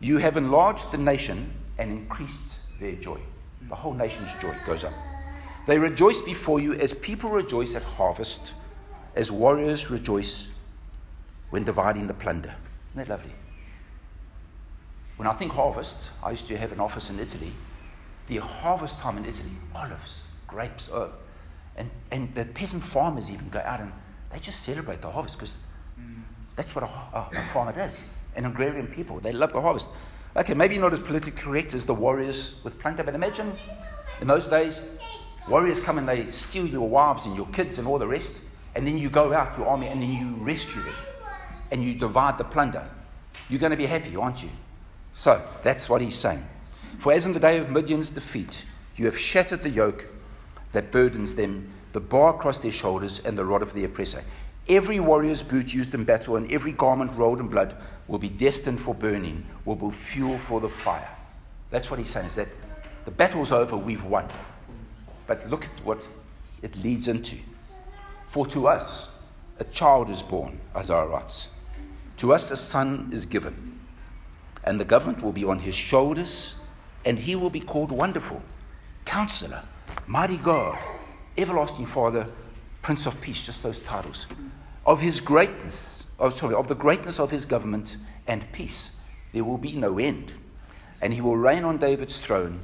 You 0.00 0.16
have 0.16 0.38
enlarged 0.38 0.90
the 0.90 0.96
nation 0.96 1.52
and 1.76 1.92
increased 1.92 2.60
their 2.80 2.92
joy. 2.92 3.20
The 3.68 3.74
whole 3.74 3.92
nation's 3.92 4.32
joy 4.40 4.54
goes 4.64 4.84
up. 4.84 4.94
They 5.66 5.78
rejoice 5.78 6.22
before 6.22 6.60
you 6.60 6.72
as 6.72 6.94
people 6.94 7.28
rejoice 7.28 7.76
at 7.76 7.82
harvest, 7.82 8.54
as 9.14 9.30
warriors 9.30 9.90
rejoice 9.90 10.48
when 11.50 11.62
dividing 11.62 12.06
the 12.06 12.14
plunder. 12.14 12.54
Isn't 12.94 13.06
that 13.06 13.18
lovely? 13.18 13.34
When 15.18 15.28
I 15.28 15.34
think 15.34 15.52
harvest, 15.52 16.10
I 16.22 16.30
used 16.30 16.48
to 16.48 16.56
have 16.56 16.72
an 16.72 16.80
office 16.80 17.10
in 17.10 17.18
Italy. 17.18 17.52
The 18.28 18.38
harvest 18.38 18.98
time 19.00 19.18
in 19.18 19.26
Italy, 19.26 19.52
olives, 19.74 20.29
grapes. 20.50 20.90
And, 21.76 21.90
and 22.10 22.34
the 22.34 22.44
peasant 22.44 22.82
farmers 22.82 23.30
even 23.30 23.48
go 23.48 23.60
out 23.60 23.80
and 23.80 23.92
they 24.32 24.38
just 24.38 24.62
celebrate 24.62 25.00
the 25.00 25.10
harvest 25.10 25.38
because 25.38 25.58
that's 26.56 26.74
what 26.74 26.84
a, 26.84 26.86
a, 26.86 27.28
a, 27.32 27.42
farmer 27.52 27.72
does. 27.72 28.04
An 28.36 28.44
agrarian 28.44 28.86
people, 28.86 29.18
they 29.20 29.32
love 29.32 29.52
the 29.52 29.60
harvest. 29.60 29.88
Okay, 30.36 30.54
maybe 30.54 30.78
not 30.78 30.92
as 30.92 31.00
politically 31.00 31.32
correct 31.32 31.74
as 31.74 31.86
the 31.86 31.94
warriors 31.94 32.60
with 32.62 32.78
plunder, 32.78 33.02
but 33.02 33.14
imagine 33.14 33.52
in 34.20 34.26
those 34.26 34.46
days, 34.46 34.82
warriors 35.48 35.80
come 35.80 35.98
and 35.98 36.08
they 36.08 36.30
steal 36.30 36.66
your 36.66 36.88
wives 36.88 37.26
and 37.26 37.36
your 37.36 37.46
kids 37.46 37.78
and 37.78 37.88
all 37.88 37.98
the 37.98 38.06
rest, 38.06 38.42
and 38.74 38.86
then 38.86 38.98
you 38.98 39.10
go 39.10 39.32
out, 39.32 39.56
your 39.56 39.66
army, 39.66 39.88
and 39.88 40.02
then 40.02 40.12
you 40.12 40.34
rescue 40.44 40.82
them 40.82 40.94
and 41.70 41.82
you 41.82 41.94
divide 41.94 42.38
the 42.38 42.44
plunder. 42.44 42.86
You're 43.48 43.60
going 43.60 43.70
to 43.70 43.76
be 43.76 43.86
happy, 43.86 44.14
aren't 44.16 44.42
you? 44.42 44.50
So 45.16 45.42
that's 45.62 45.88
what 45.88 46.00
he's 46.00 46.18
saying. 46.18 46.44
For 46.98 47.12
as 47.12 47.26
in 47.26 47.32
the 47.32 47.40
day 47.40 47.58
of 47.58 47.70
Midian's 47.70 48.10
defeat, 48.10 48.64
you 48.96 49.06
have 49.06 49.18
shattered 49.18 49.62
the 49.62 49.70
yoke 49.70 50.06
that 50.72 50.90
burdens 50.90 51.34
them, 51.34 51.72
the 51.92 52.00
bar 52.00 52.34
across 52.34 52.58
their 52.58 52.72
shoulders, 52.72 53.24
and 53.24 53.36
the 53.36 53.44
rod 53.44 53.62
of 53.62 53.72
the 53.74 53.84
oppressor. 53.84 54.22
Every 54.68 55.00
warrior's 55.00 55.42
boot 55.42 55.74
used 55.74 55.94
in 55.94 56.04
battle 56.04 56.36
and 56.36 56.50
every 56.52 56.72
garment 56.72 57.10
rolled 57.16 57.40
in 57.40 57.48
blood 57.48 57.74
will 58.06 58.18
be 58.18 58.28
destined 58.28 58.80
for 58.80 58.94
burning, 58.94 59.44
will 59.64 59.74
be 59.74 59.90
fuel 59.90 60.38
for 60.38 60.60
the 60.60 60.68
fire. 60.68 61.08
That's 61.70 61.90
what 61.90 61.98
he's 61.98 62.10
saying, 62.10 62.26
is 62.26 62.34
that 62.36 62.48
the 63.04 63.10
battle's 63.10 63.50
over, 63.50 63.76
we've 63.76 64.04
won. 64.04 64.28
But 65.26 65.48
look 65.48 65.64
at 65.64 65.84
what 65.84 66.00
it 66.62 66.76
leads 66.76 67.08
into. 67.08 67.36
For 68.28 68.46
to 68.48 68.68
us 68.68 69.10
a 69.58 69.64
child 69.64 70.08
is 70.08 70.22
born, 70.22 70.60
Isaiah 70.76 71.06
writes. 71.06 71.48
To 72.18 72.32
us 72.32 72.50
a 72.50 72.56
son 72.56 73.10
is 73.12 73.26
given, 73.26 73.80
and 74.64 74.78
the 74.78 74.84
government 74.84 75.22
will 75.22 75.32
be 75.32 75.44
on 75.44 75.58
his 75.58 75.74
shoulders, 75.74 76.54
and 77.04 77.18
he 77.18 77.34
will 77.34 77.50
be 77.50 77.60
called 77.60 77.90
Wonderful, 77.90 78.42
Counselor 79.04 79.62
Mighty 80.06 80.38
God, 80.38 80.78
Everlasting 81.38 81.86
Father, 81.86 82.26
Prince 82.82 83.06
of 83.06 83.20
Peace, 83.20 83.46
just 83.46 83.62
those 83.62 83.80
titles. 83.80 84.26
Of 84.86 85.00
his 85.00 85.20
greatness, 85.20 86.06
oh, 86.18 86.30
sorry, 86.30 86.54
of 86.54 86.68
the 86.68 86.74
greatness 86.74 87.20
of 87.20 87.30
his 87.30 87.44
government 87.44 87.96
and 88.26 88.50
peace, 88.52 88.96
there 89.32 89.44
will 89.44 89.58
be 89.58 89.74
no 89.76 89.98
end. 89.98 90.32
And 91.00 91.14
he 91.14 91.20
will 91.20 91.36
reign 91.36 91.64
on 91.64 91.78
David's 91.78 92.18
throne 92.18 92.60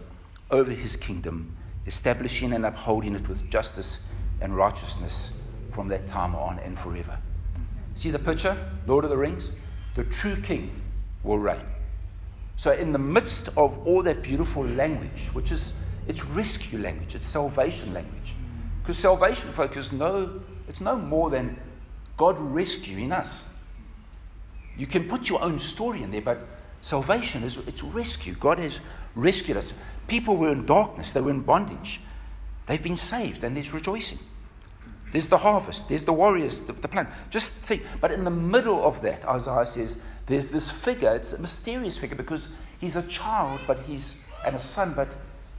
over 0.50 0.70
his 0.70 0.96
kingdom, 0.96 1.56
establishing 1.86 2.52
and 2.52 2.66
upholding 2.66 3.14
it 3.14 3.28
with 3.28 3.48
justice 3.50 4.00
and 4.40 4.56
righteousness 4.56 5.32
from 5.70 5.88
that 5.88 6.06
time 6.08 6.34
on 6.34 6.58
and 6.60 6.78
forever. 6.78 7.18
See 7.94 8.10
the 8.10 8.18
picture? 8.18 8.56
Lord 8.86 9.04
of 9.04 9.10
the 9.10 9.16
Rings? 9.16 9.52
The 9.94 10.04
true 10.04 10.36
king 10.36 10.82
will 11.22 11.38
reign. 11.38 11.64
So, 12.56 12.72
in 12.72 12.92
the 12.92 12.98
midst 12.98 13.48
of 13.56 13.86
all 13.86 14.02
that 14.02 14.22
beautiful 14.22 14.64
language, 14.64 15.28
which 15.32 15.52
is 15.52 15.82
it's 16.08 16.24
rescue 16.24 16.78
language, 16.78 17.14
it's 17.14 17.26
salvation 17.26 17.92
language. 17.92 18.34
Because 18.82 18.98
salvation, 18.98 19.50
folks, 19.50 19.76
is 19.76 19.92
no, 19.92 20.40
it's 20.68 20.80
no 20.80 20.96
more 20.98 21.30
than 21.30 21.58
God 22.16 22.38
rescuing 22.38 23.12
us. 23.12 23.44
You 24.76 24.86
can 24.86 25.08
put 25.08 25.28
your 25.28 25.42
own 25.42 25.58
story 25.58 26.02
in 26.02 26.10
there, 26.10 26.20
but 26.20 26.46
salvation 26.80 27.42
is 27.42 27.58
it's 27.66 27.82
rescue. 27.82 28.34
God 28.34 28.58
has 28.58 28.80
rescued 29.14 29.56
us. 29.56 29.72
People 30.06 30.36
were 30.36 30.52
in 30.52 30.66
darkness, 30.66 31.12
they 31.12 31.20
were 31.20 31.30
in 31.30 31.40
bondage. 31.40 32.00
They've 32.66 32.82
been 32.82 32.96
saved, 32.96 33.44
and 33.44 33.56
there's 33.56 33.72
rejoicing. 33.72 34.18
There's 35.12 35.26
the 35.26 35.38
harvest, 35.38 35.88
there's 35.88 36.04
the 36.04 36.12
warriors, 36.12 36.62
the, 36.62 36.72
the 36.72 36.88
plan. 36.88 37.08
Just 37.30 37.48
think. 37.48 37.84
But 38.00 38.12
in 38.12 38.24
the 38.24 38.30
middle 38.30 38.84
of 38.84 39.00
that, 39.02 39.24
Isaiah 39.24 39.64
says, 39.64 40.00
there's 40.26 40.50
this 40.50 40.70
figure, 40.70 41.14
it's 41.14 41.32
a 41.32 41.40
mysterious 41.40 41.96
figure 41.96 42.16
because 42.16 42.54
He's 42.80 42.96
a 42.96 43.06
child, 43.08 43.60
but 43.66 43.80
he's 43.80 44.22
and 44.44 44.54
a 44.54 44.58
son, 44.58 44.92
but 44.94 45.08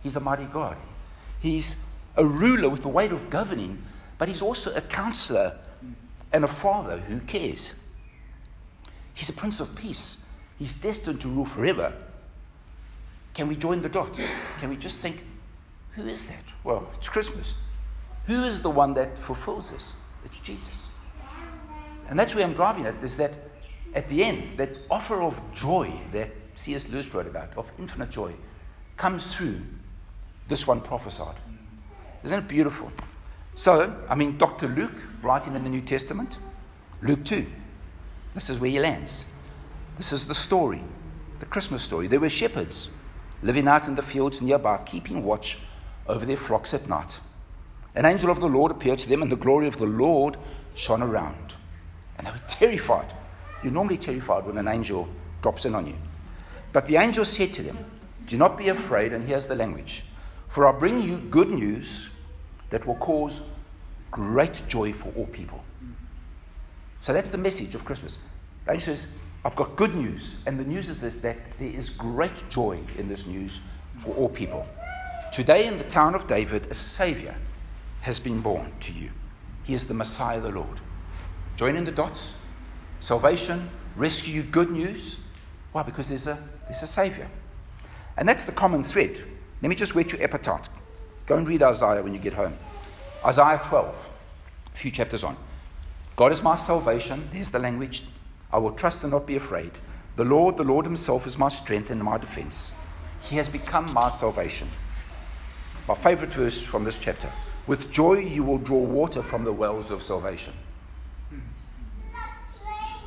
he's 0.04 0.16
a 0.16 0.20
mighty 0.20 0.46
God. 0.46 0.78
He's 1.40 1.78
a 2.16 2.26
ruler 2.26 2.70
with 2.70 2.82
the 2.82 2.88
weight 2.88 3.12
of 3.12 3.30
governing, 3.30 3.82
but 4.18 4.28
he's 4.28 4.42
also 4.42 4.74
a 4.76 4.82
counselor 4.82 5.58
and 6.34 6.44
a 6.44 6.48
father 6.48 6.98
who 6.98 7.20
cares. 7.22 7.76
He's 9.14 9.30
a 9.30 9.34
prince 9.34 9.60
of 9.60 9.76
peace. 9.76 10.18
He's 10.58 10.80
destined 10.82 11.22
to 11.22 11.28
rule 11.28 11.46
forever. 11.46 11.94
Can 13.34 13.48
we 13.48 13.56
join 13.56 13.82
the 13.82 13.90
dots? 13.90 14.22
Can 14.60 14.70
we 14.70 14.78
just 14.78 15.00
think, 15.00 15.24
who 15.92 16.06
is 16.08 16.26
that? 16.26 16.44
Well, 16.64 16.88
it's 16.98 17.10
Christmas. 17.10 17.54
Who 18.26 18.44
is 18.44 18.62
the 18.62 18.70
one 18.70 18.94
that 18.96 19.18
fulfills 19.20 19.72
this? 19.72 19.94
It's 20.26 20.40
Jesus. 20.40 20.90
And 22.10 22.20
that's 22.20 22.34
where 22.34 22.44
I'm 22.44 22.54
driving 22.54 22.86
at, 22.86 22.96
is 23.04 23.16
that 23.18 23.34
at 23.94 24.08
the 24.10 24.24
end, 24.24 24.58
that 24.58 24.70
offer 24.90 25.22
of 25.22 25.40
joy 25.54 25.92
that 26.12 26.30
C.S. 26.56 26.90
Lewis 26.90 27.14
wrote 27.14 27.28
about, 27.28 27.56
of 27.58 27.72
infinite 27.80 28.10
joy, 28.10 28.34
comes 28.98 29.36
through 29.36 29.62
this 30.48 30.68
one 30.68 30.82
prophesied. 30.82 31.36
Isn't 32.24 32.40
it 32.40 32.48
beautiful? 32.48 32.92
So, 33.56 33.96
I 34.10 34.16
mean, 34.16 34.38
Dr. 34.38 34.68
Luke, 34.68 34.96
writing 35.22 35.56
in 35.56 35.64
the 35.64 35.70
New 35.70 35.82
Testament, 35.82 36.40
Luke 37.02 37.24
2, 37.26 37.46
this 38.34 38.50
is 38.50 38.60
where 38.60 38.70
he 38.70 38.80
lands. 38.80 39.26
This 39.98 40.14
is 40.14 40.26
the 40.26 40.36
story, 40.36 40.84
the 41.40 41.46
Christmas 41.48 41.82
story. 41.82 42.08
There 42.08 42.20
were 42.20 42.30
shepherds 42.30 42.90
living 43.42 43.68
out 43.68 43.88
in 43.88 43.96
the 43.96 44.02
fields 44.02 44.42
nearby, 44.42 44.78
keeping 44.86 45.24
watch 45.24 45.58
over 46.08 46.26
their 46.26 46.38
flocks 46.38 46.74
at 46.74 46.88
night. 46.88 47.20
An 47.96 48.06
angel 48.06 48.30
of 48.30 48.40
the 48.40 48.48
Lord 48.48 48.72
appeared 48.72 49.00
to 49.00 49.10
them, 49.10 49.24
and 49.24 49.32
the 49.32 49.36
glory 49.36 49.68
of 49.68 49.78
the 49.78 49.88
Lord 49.88 50.38
shone 50.76 51.02
around. 51.02 51.56
And 52.18 52.28
they 52.28 52.32
were 52.32 52.42
terrified. 52.48 53.12
You're 53.64 53.74
normally 53.74 53.98
terrified 53.98 54.46
when 54.46 54.58
an 54.58 54.68
angel 54.68 55.08
drops 55.42 55.66
in 55.66 55.74
on 55.74 55.88
you. 55.88 55.96
But 56.74 56.86
the 56.86 56.98
angel 56.98 57.26
said 57.26 57.54
to 57.56 57.64
them, 57.64 57.78
Do 58.28 58.38
not 58.38 58.58
be 58.58 58.70
afraid, 58.70 59.14
and 59.14 59.28
here's 59.28 59.48
the 59.48 59.56
language 59.56 60.04
For 60.48 60.66
I 60.68 60.72
bring 60.72 61.02
you 61.02 61.18
good 61.18 61.50
news 61.50 62.10
that 62.70 62.86
will 62.86 62.96
cause 62.96 63.50
great 64.12 64.62
joy 64.68 64.94
for 64.94 65.12
all 65.16 65.28
people. 65.28 65.64
So 67.02 67.14
that's 67.14 67.32
the 67.32 67.38
message 67.38 67.76
of 67.76 67.86
Christmas. 67.86 68.20
The 68.66 68.74
angel 68.74 68.96
says, 68.96 69.08
I've 69.46 69.56
got 69.56 69.76
good 69.76 69.96
news, 69.96 70.38
and 70.46 70.60
the 70.60 70.64
news 70.64 70.90
is 70.90 71.02
this 71.02 71.18
that 71.18 71.38
there 71.58 71.70
is 71.70 71.90
great 71.90 72.50
joy 72.50 72.80
in 72.98 73.08
this 73.08 73.28
news 73.28 73.62
for 73.98 74.14
all 74.16 74.30
people. 74.30 74.68
Today, 75.32 75.68
in 75.68 75.78
the 75.78 75.84
town 75.84 76.16
of 76.16 76.28
David, 76.28 76.68
a 76.70 76.74
Savior 76.74 77.36
has 78.02 78.20
been 78.20 78.42
born 78.42 78.72
to 78.82 78.92
you. 78.92 79.12
He 79.64 79.74
is 79.74 79.88
the 79.88 79.94
Messiah, 79.94 80.40
the 80.40 80.50
Lord. 80.50 80.82
Join 81.56 81.76
in 81.76 81.84
the 81.84 81.92
dots. 81.92 82.44
Salvation, 83.00 83.70
rescue, 83.96 84.44
good 84.44 84.72
news. 84.72 85.20
Why? 85.72 85.84
Because 85.84 86.10
there's 86.10 86.28
a, 86.28 86.38
there's 86.66 86.84
a 86.84 86.88
Savior. 86.88 87.30
And 88.18 88.28
that's 88.28 88.46
the 88.46 88.52
common 88.52 88.84
thread. 88.84 89.24
Let 89.62 89.70
me 89.70 89.76
just 89.76 89.96
whet 89.96 90.12
your 90.12 90.24
appetite. 90.24 90.70
Go 91.26 91.38
and 91.38 91.48
read 91.48 91.64
Isaiah 91.64 92.04
when 92.04 92.14
you 92.14 92.20
get 92.20 92.34
home. 92.34 92.56
Isaiah 93.26 93.60
12, 93.64 94.10
a 94.74 94.78
few 94.78 94.92
chapters 94.92 95.24
on. 95.24 95.36
God 96.16 96.32
is 96.32 96.44
my 96.44 96.56
salvation. 96.56 97.28
There's 97.32 97.50
the 97.50 97.60
language. 97.60 98.04
I 98.52 98.58
will 98.58 98.72
trust 98.72 99.04
and 99.04 99.12
not 99.12 99.26
be 99.26 99.36
afraid. 99.36 99.72
The 100.16 100.26
Lord, 100.26 100.58
the 100.58 100.64
Lord 100.64 100.86
Himself, 100.86 101.28
is 101.28 101.38
my 101.38 101.48
strength 101.48 101.92
and 101.92 102.04
my 102.04 102.18
defense. 102.18 102.72
He 103.22 103.36
has 103.36 103.50
become 103.50 103.92
my 103.94 104.10
salvation. 104.10 104.70
My 105.88 105.96
favorite 105.96 106.34
verse 106.34 106.62
from 106.62 106.84
this 106.84 107.00
chapter. 107.00 107.32
With 107.66 107.92
joy 107.92 108.20
you 108.20 108.44
will 108.44 108.58
draw 108.58 108.80
water 108.80 109.22
from 109.22 109.44
the 109.44 109.52
wells 109.52 109.92
of 109.92 110.02
salvation. 110.02 110.54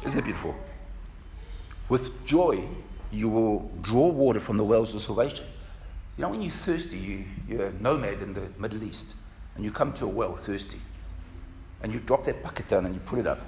Isn't 0.05 0.19
it 0.19 0.25
beautiful? 0.25 0.55
With 1.89 2.27
joy 2.27 2.65
you 3.11 3.29
will 3.29 3.71
draw 3.81 4.09
water 4.09 4.41
from 4.41 4.57
the 4.57 4.65
wells 4.65 4.95
of 4.95 5.01
salvation. 5.01 5.47
You 6.21 6.27
know, 6.27 6.33
when 6.33 6.43
you're 6.43 6.53
thirsty, 6.53 6.99
you, 6.99 7.25
you're 7.49 7.69
a 7.69 7.73
nomad 7.81 8.21
in 8.21 8.35
the 8.35 8.47
Middle 8.59 8.85
East, 8.85 9.17
and 9.55 9.65
you 9.65 9.71
come 9.71 9.91
to 9.95 10.05
a 10.05 10.09
well 10.09 10.37
thirsty, 10.37 10.79
and 11.83 11.95
you 11.95 12.01
drop 12.01 12.25
that 12.25 12.43
bucket 12.43 12.69
down 12.69 12.85
and 12.85 12.95
you 12.95 13.01
put 13.01 13.19
it 13.19 13.27
up 13.27 13.41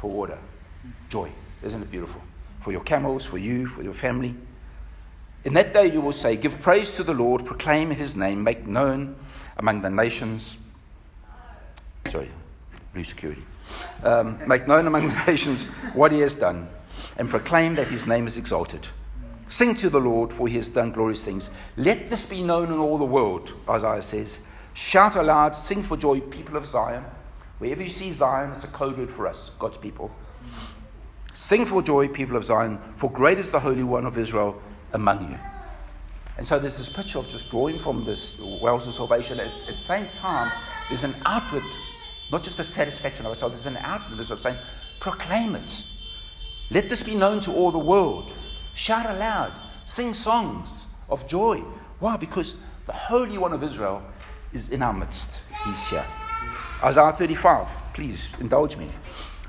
for 0.00 0.12
water. 0.12 0.38
Joy. 1.08 1.28
Isn't 1.64 1.82
it 1.82 1.90
beautiful? 1.90 2.22
For 2.60 2.70
your 2.70 2.82
camels, 2.82 3.24
for 3.24 3.36
you, 3.36 3.66
for 3.66 3.82
your 3.82 3.92
family. 3.92 4.36
In 5.42 5.54
that 5.54 5.74
day 5.74 5.86
you 5.86 6.00
will 6.00 6.12
say, 6.12 6.36
Give 6.36 6.56
praise 6.60 6.94
to 6.94 7.02
the 7.02 7.14
Lord, 7.14 7.44
proclaim 7.44 7.90
his 7.90 8.14
name, 8.14 8.44
make 8.44 8.64
known 8.64 9.16
among 9.56 9.82
the 9.82 9.90
nations. 9.90 10.56
Sorry, 12.06 12.30
blue 12.94 13.02
security. 13.02 13.42
Um, 14.04 14.38
make 14.46 14.68
known 14.68 14.86
among 14.86 15.08
the 15.08 15.24
nations 15.26 15.64
what 15.94 16.12
he 16.12 16.20
has 16.20 16.36
done, 16.36 16.68
and 17.16 17.28
proclaim 17.28 17.74
that 17.74 17.88
his 17.88 18.06
name 18.06 18.28
is 18.28 18.36
exalted. 18.36 18.86
Sing 19.50 19.74
to 19.74 19.90
the 19.90 20.00
Lord, 20.00 20.32
for 20.32 20.46
he 20.46 20.54
has 20.54 20.68
done 20.68 20.92
glorious 20.92 21.24
things. 21.24 21.50
Let 21.76 22.08
this 22.08 22.24
be 22.24 22.40
known 22.40 22.72
in 22.72 22.78
all 22.78 22.96
the 22.96 23.04
world, 23.04 23.52
Isaiah 23.68 24.00
says. 24.00 24.40
Shout 24.74 25.16
aloud, 25.16 25.56
sing 25.56 25.82
for 25.82 25.96
joy, 25.96 26.20
people 26.20 26.56
of 26.56 26.68
Zion. 26.68 27.04
Wherever 27.58 27.82
you 27.82 27.88
see 27.88 28.12
Zion, 28.12 28.52
it's 28.52 28.62
a 28.62 28.68
code 28.68 28.96
word 28.96 29.10
for 29.10 29.26
us, 29.26 29.50
God's 29.58 29.76
people. 29.76 30.08
Sing 31.34 31.66
for 31.66 31.82
joy, 31.82 32.06
people 32.06 32.36
of 32.36 32.44
Zion, 32.44 32.78
for 32.94 33.10
great 33.10 33.38
is 33.38 33.50
the 33.50 33.58
Holy 33.58 33.82
One 33.82 34.06
of 34.06 34.16
Israel 34.16 34.62
among 34.92 35.32
you. 35.32 35.38
And 36.38 36.46
so 36.46 36.60
there's 36.60 36.78
this 36.78 36.88
picture 36.88 37.18
of 37.18 37.28
just 37.28 37.50
drawing 37.50 37.80
from 37.80 38.04
this 38.04 38.38
wells 38.38 38.86
of 38.86 38.94
salvation. 38.94 39.40
At, 39.40 39.48
at 39.68 39.74
the 39.74 39.84
same 39.84 40.06
time, 40.14 40.52
there's 40.88 41.02
an 41.02 41.16
outward, 41.26 41.64
not 42.30 42.44
just 42.44 42.60
a 42.60 42.64
satisfaction 42.64 43.26
of 43.26 43.30
ourselves, 43.30 43.64
there's 43.64 43.76
an 43.76 43.82
outwardness 43.82 44.30
of 44.30 44.38
saying, 44.38 44.58
proclaim 45.00 45.56
it. 45.56 45.84
Let 46.70 46.88
this 46.88 47.02
be 47.02 47.16
known 47.16 47.40
to 47.40 47.52
all 47.52 47.72
the 47.72 47.78
world. 47.80 48.32
Shout 48.80 49.04
aloud. 49.04 49.52
Sing 49.84 50.14
songs 50.14 50.86
of 51.10 51.28
joy. 51.28 51.58
Why? 51.98 52.16
Because 52.16 52.62
the 52.86 52.94
Holy 52.94 53.36
One 53.36 53.52
of 53.52 53.62
Israel 53.62 54.02
is 54.54 54.70
in 54.70 54.80
our 54.80 54.94
midst. 54.94 55.42
He's 55.66 55.86
here. 55.88 56.06
Isaiah 56.82 57.12
35, 57.12 57.68
please 57.92 58.30
indulge 58.40 58.78
me. 58.78 58.88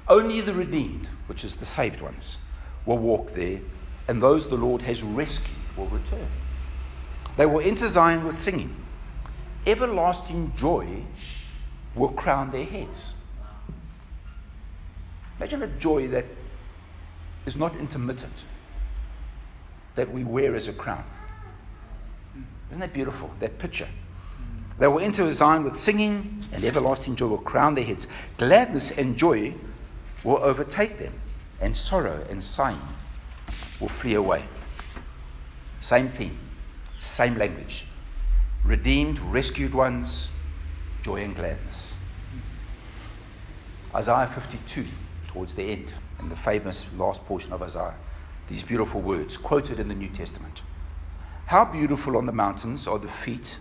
Only 0.09 0.41
the 0.41 0.53
redeemed, 0.53 1.07
which 1.27 1.45
is 1.45 1.55
the 1.55 1.65
saved 1.65 2.01
ones, 2.01 2.39
will 2.85 2.97
walk 2.97 3.31
there 3.31 3.61
and 4.09 4.21
those 4.21 4.49
the 4.49 4.57
Lord 4.57 4.81
has 4.81 5.01
rescued 5.01 5.55
will 5.77 5.87
return. 5.87 6.27
They 7.37 7.45
will 7.45 7.61
enter 7.61 7.87
Zion 7.87 8.25
with 8.25 8.37
singing. 8.37 8.75
Everlasting 9.65 10.51
joy 10.57 11.05
will 11.95 12.09
crown 12.09 12.51
their 12.51 12.65
heads. 12.65 13.13
Imagine 15.39 15.63
a 15.63 15.67
joy 15.67 16.09
that 16.09 16.25
is 17.45 17.55
not 17.55 17.77
intermittent, 17.77 18.43
that 19.95 20.11
we 20.11 20.23
wear 20.23 20.55
as 20.55 20.67
a 20.67 20.73
crown. 20.73 21.03
Isn't 22.69 22.79
that 22.79 22.93
beautiful, 22.93 23.31
that 23.39 23.59
picture? 23.59 23.87
They 24.79 24.87
will 24.87 24.99
enter 24.99 25.29
Zion 25.29 25.63
with 25.63 25.79
singing, 25.79 26.43
and 26.51 26.63
everlasting 26.63 27.15
joy 27.15 27.27
will 27.27 27.37
crown 27.37 27.75
their 27.75 27.83
heads. 27.83 28.07
Gladness 28.37 28.91
and 28.91 29.17
joy 29.17 29.53
will 30.23 30.37
overtake 30.37 30.97
them, 30.97 31.13
and 31.59 31.75
sorrow 31.75 32.25
and 32.29 32.43
sighing 32.43 32.81
will 33.79 33.89
flee 33.89 34.15
away. 34.15 34.43
Same 35.81 36.07
theme, 36.07 36.37
same 36.99 37.37
language. 37.37 37.85
Redeemed, 38.63 39.19
rescued 39.19 39.73
ones, 39.73 40.29
joy 41.03 41.23
and 41.23 41.35
gladness. 41.35 41.93
Isaiah 43.93 44.27
52, 44.27 44.85
towards 45.27 45.53
the 45.53 45.63
end, 45.63 45.93
and 46.19 46.31
the 46.31 46.35
famous 46.35 46.91
last 46.93 47.25
portion 47.25 47.51
of 47.51 47.61
Isaiah, 47.61 47.95
these 48.51 48.63
beautiful 48.63 49.01
words 49.01 49.37
quoted 49.37 49.79
in 49.79 49.87
the 49.87 49.95
New 49.95 50.09
Testament. 50.09 50.61
How 51.45 51.65
beautiful 51.65 52.17
on 52.17 52.25
the 52.25 52.31
mountains 52.31 52.87
are 52.87 52.99
the 52.99 53.07
feet 53.07 53.57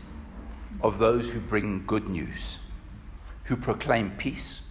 of 0.82 0.98
those 0.98 1.30
who 1.30 1.40
bring 1.40 1.84
good 1.86 2.08
news, 2.08 2.58
who 3.44 3.56
proclaim 3.56 4.10
peace, 4.18 4.62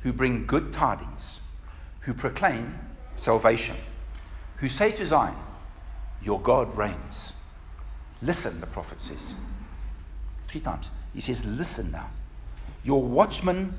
who 0.00 0.12
bring 0.12 0.46
good 0.46 0.72
tidings, 0.72 1.40
who 2.00 2.14
proclaim 2.14 2.78
salvation 3.16 3.76
who 4.60 4.68
say 4.68 4.92
to 4.92 5.06
Zion, 5.06 5.34
Your 6.22 6.38
God 6.38 6.76
reigns. 6.76 7.32
Listen, 8.20 8.60
the 8.60 8.66
prophet 8.66 9.00
says. 9.00 9.34
Three 10.48 10.60
times. 10.60 10.90
He 11.14 11.20
says, 11.22 11.46
Listen 11.46 11.90
now. 11.90 12.10
Your 12.84 13.02
watchmen 13.02 13.78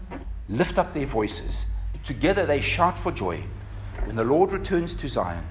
lift 0.50 0.80
up 0.80 0.94
their 0.94 1.06
voices. 1.06 1.68
Together 2.04 2.48
they 2.48 2.62
shout 2.62 2.98
for 2.98 3.12
joy. 3.12 3.44
When 4.06 4.16
the 4.16 4.24
Lord 4.24 4.52
returns 4.52 4.96
to 4.96 5.08
Zion, 5.08 5.44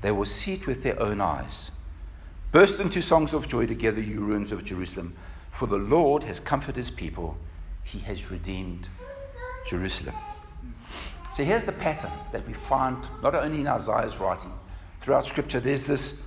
they 0.00 0.12
will 0.12 0.24
see 0.24 0.54
it 0.54 0.66
with 0.66 0.82
their 0.82 1.00
own 1.00 1.20
eyes. 1.20 1.70
Burst 2.52 2.80
into 2.80 3.02
songs 3.02 3.34
of 3.34 3.48
joy 3.48 3.66
together, 3.66 4.00
you 4.00 4.20
ruins 4.20 4.52
of 4.52 4.64
Jerusalem, 4.64 5.14
for 5.50 5.66
the 5.66 5.76
Lord 5.76 6.22
has 6.24 6.40
comforted 6.40 6.76
his 6.76 6.90
people. 6.90 7.36
He 7.82 7.98
has 8.00 8.30
redeemed 8.30 8.88
Jerusalem. 9.68 10.14
So 11.34 11.44
here's 11.44 11.64
the 11.64 11.72
pattern 11.72 12.12
that 12.32 12.46
we 12.46 12.54
find 12.54 13.06
not 13.22 13.34
only 13.34 13.60
in 13.60 13.66
Isaiah's 13.66 14.18
writing, 14.18 14.52
throughout 15.00 15.26
Scripture, 15.26 15.60
there's 15.60 15.86
this 15.86 16.22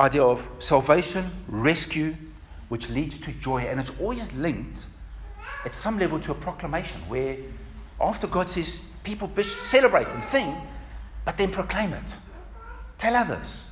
idea 0.00 0.22
of 0.22 0.48
salvation, 0.58 1.30
rescue, 1.48 2.16
which 2.68 2.90
leads 2.90 3.18
to 3.18 3.32
joy, 3.32 3.58
and 3.58 3.78
it's 3.78 3.92
always 4.00 4.32
linked 4.34 4.88
at 5.64 5.74
some 5.74 5.98
level 5.98 6.18
to 6.18 6.32
a 6.32 6.34
proclamation 6.34 7.00
where 7.08 7.36
after 8.00 8.26
God 8.26 8.48
says, 8.48 8.92
people 9.04 9.30
celebrate 9.42 10.08
and 10.08 10.24
sing, 10.24 10.54
but 11.24 11.36
then 11.36 11.50
proclaim 11.50 11.92
it. 11.92 12.16
Tell 13.02 13.16
others 13.16 13.68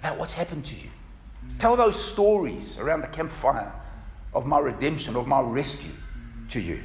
about 0.00 0.18
what's 0.18 0.34
happened 0.34 0.64
to 0.64 0.74
you. 0.74 0.90
Tell 1.60 1.76
those 1.76 1.94
stories 1.94 2.76
around 2.76 3.02
the 3.02 3.06
campfire 3.06 3.72
of 4.34 4.46
my 4.46 4.58
redemption, 4.58 5.14
of 5.14 5.28
my 5.28 5.40
rescue 5.40 5.92
to 6.48 6.58
you. 6.58 6.80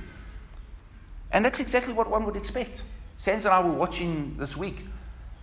And 1.32 1.44
that's 1.44 1.60
exactly 1.60 1.94
what 1.94 2.08
one 2.08 2.26
would 2.26 2.36
expect. 2.36 2.84
Sans 3.18 3.44
and 3.44 3.52
I 3.52 3.64
were 3.64 3.74
watching 3.74 4.38
this 4.38 4.56
week. 4.56 4.86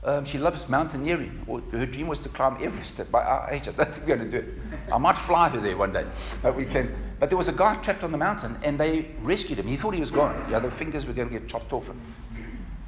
Um, 0.05 0.25
she 0.25 0.39
loves 0.39 0.69
mountaineering. 0.69 1.45
Her 1.73 1.85
dream 1.85 2.07
was 2.07 2.21
to 2.21 2.29
climb 2.29 2.63
Everest. 2.63 3.01
At 3.01 3.11
my 3.11 3.49
age, 3.51 3.67
I 3.67 3.73
don't 3.73 3.93
think 3.93 4.07
we're 4.07 4.17
going 4.17 4.31
to 4.31 4.41
do 4.41 4.47
it. 4.47 4.55
I 4.93 4.99
might 4.99 5.17
fly 5.17 5.49
her 5.49 5.59
there 5.59 5.77
one 5.77 5.93
day, 5.93 6.07
but 6.43 6.55
we 6.55 6.65
can. 6.65 6.95
But 7.19 7.29
there 7.29 7.37
was 7.37 7.49
a 7.49 7.55
guy 7.55 7.75
trapped 7.83 8.05
on 8.05 8.13
the 8.13 8.19
mountain, 8.19 8.57
and 8.63 8.79
they 8.79 9.11
rescued 9.21 9.59
him. 9.59 9.67
He 9.67 9.77
thought 9.77 9.95
he 9.95 10.01
was 10.01 10.13
gone. 10.13 10.49
Yeah, 10.49 10.61
the 10.61 10.71
fingers 10.71 11.07
were 11.07 11.13
going 11.13 11.29
to 11.29 11.41
get 11.41 11.49
chopped 11.49 11.73
off 11.73 11.89
him. 11.89 12.01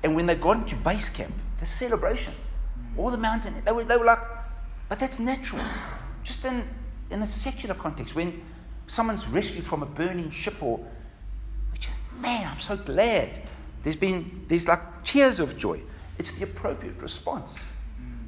And 0.04 0.14
when 0.14 0.26
they 0.26 0.36
got 0.36 0.58
into 0.58 0.76
base 0.76 1.10
camp, 1.10 1.34
the 1.58 1.66
celebration, 1.66 2.34
all 2.98 3.10
the 3.10 3.18
mountain, 3.18 3.54
they 3.64 3.72
were, 3.72 3.84
they 3.84 3.96
were 3.96 4.04
like, 4.04 4.18
but 4.88 4.98
that's 4.98 5.20
natural. 5.20 5.62
Just 6.24 6.44
in, 6.44 6.64
in 7.10 7.22
a 7.22 7.26
secular 7.26 7.74
context, 7.74 8.14
when 8.14 8.42
someone's 8.86 9.26
rescued 9.28 9.64
from 9.64 9.82
a 9.82 9.86
burning 9.86 10.30
ship 10.30 10.62
or, 10.62 10.84
man, 12.18 12.48
I'm 12.48 12.58
so 12.58 12.76
glad. 12.76 13.40
There's 13.82 13.96
been, 13.96 14.44
there's 14.48 14.66
like 14.66 15.04
tears 15.04 15.38
of 15.38 15.56
joy. 15.56 15.80
It's 16.18 16.32
the 16.32 16.44
appropriate 16.44 17.00
response 17.00 17.64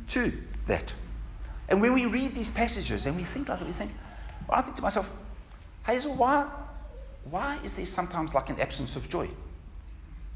to 0.09 0.33
that. 0.67 0.93
And 1.69 1.81
when 1.81 1.93
we 1.93 2.07
read 2.07 2.35
these 2.35 2.49
passages 2.49 3.07
and 3.07 3.17
we 3.17 3.25
think 3.25 3.49
like 3.49 3.61
we 3.61 3.73
think, 3.73 3.91
well, 4.49 4.59
I 4.59 4.63
think 4.63 4.77
to 4.77 4.83
myself, 4.83 5.11
Hazel, 5.85 6.15
why, 6.15 6.49
why 7.29 7.59
is 7.65 7.77
there 7.77 7.87
sometimes 7.87 8.35
like 8.35 8.51
an 8.51 8.61
absence 8.61 8.95
of 8.95 9.09
joy? 9.09 9.29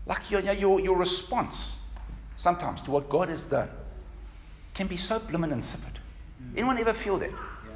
Like 0.07 0.31
your, 0.31 0.41
your, 0.41 0.81
your 0.81 0.97
response 0.97 1.79
sometimes 2.37 2.83
to 2.83 2.91
what 2.91 3.09
God 3.09 3.29
has 3.29 3.45
done 3.45 3.69
can 4.75 4.87
be 4.87 4.97
so 4.97 5.19
blooming 5.21 5.53
insipid. 5.53 5.99
Anyone 6.57 6.79
ever 6.79 6.93
feel 6.93 7.17
that? 7.19 7.31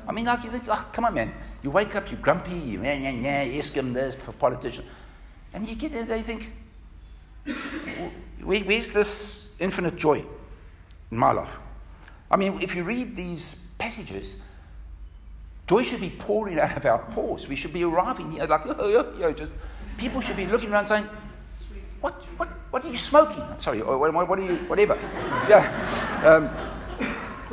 I 0.06 0.12
mean, 0.12 0.26
like 0.26 0.42
you 0.44 0.50
think, 0.50 0.64
oh, 0.68 0.88
come 0.92 1.04
on, 1.04 1.14
man. 1.14 1.32
You 1.62 1.70
wake 1.70 1.94
up, 1.94 2.10
you're 2.10 2.20
grumpy, 2.20 2.52
you 2.52 2.82
yeah, 2.82 2.94
yeah, 2.94 3.44
yeah, 3.44 3.58
ask 3.58 3.74
him 3.74 3.92
this, 3.92 4.14
for 4.14 4.32
politician. 4.32 4.84
And 5.52 5.66
you 5.66 5.74
get 5.74 5.92
there 5.92 6.02
and 6.02 6.10
you 6.10 6.22
think, 6.22 6.52
where's 8.42 8.92
this 8.92 9.48
infinite 9.58 9.96
joy 9.96 10.24
in 11.10 11.16
my 11.16 11.32
life? 11.32 11.50
I 12.30 12.36
mean, 12.36 12.60
if 12.60 12.74
you 12.74 12.84
read 12.84 13.16
these 13.16 13.66
passages, 13.78 14.40
joy 15.66 15.82
should 15.82 16.00
be 16.00 16.10
pouring 16.10 16.58
out 16.58 16.76
of 16.76 16.84
our 16.84 16.98
pores. 16.98 17.48
We 17.48 17.56
should 17.56 17.72
be 17.72 17.84
arriving 17.84 18.32
here 18.32 18.46
like, 18.46 18.66
oh, 18.66 18.76
oh, 18.78 19.14
oh, 19.22 19.32
just 19.32 19.52
people 19.96 20.20
should 20.20 20.36
be 20.36 20.46
looking 20.46 20.72
around 20.72 20.86
saying, 20.86 21.06
what, 22.00 22.14
what, 22.36 22.48
what 22.70 22.84
are 22.84 22.88
you 22.88 22.96
smoking? 22.96 23.42
Sorry, 23.58 23.80
or 23.80 23.98
what, 23.98 24.28
what 24.28 24.38
are 24.38 24.44
you, 24.44 24.56
whatever. 24.68 24.96
Yeah. 25.48 26.22
Um, 26.24 26.67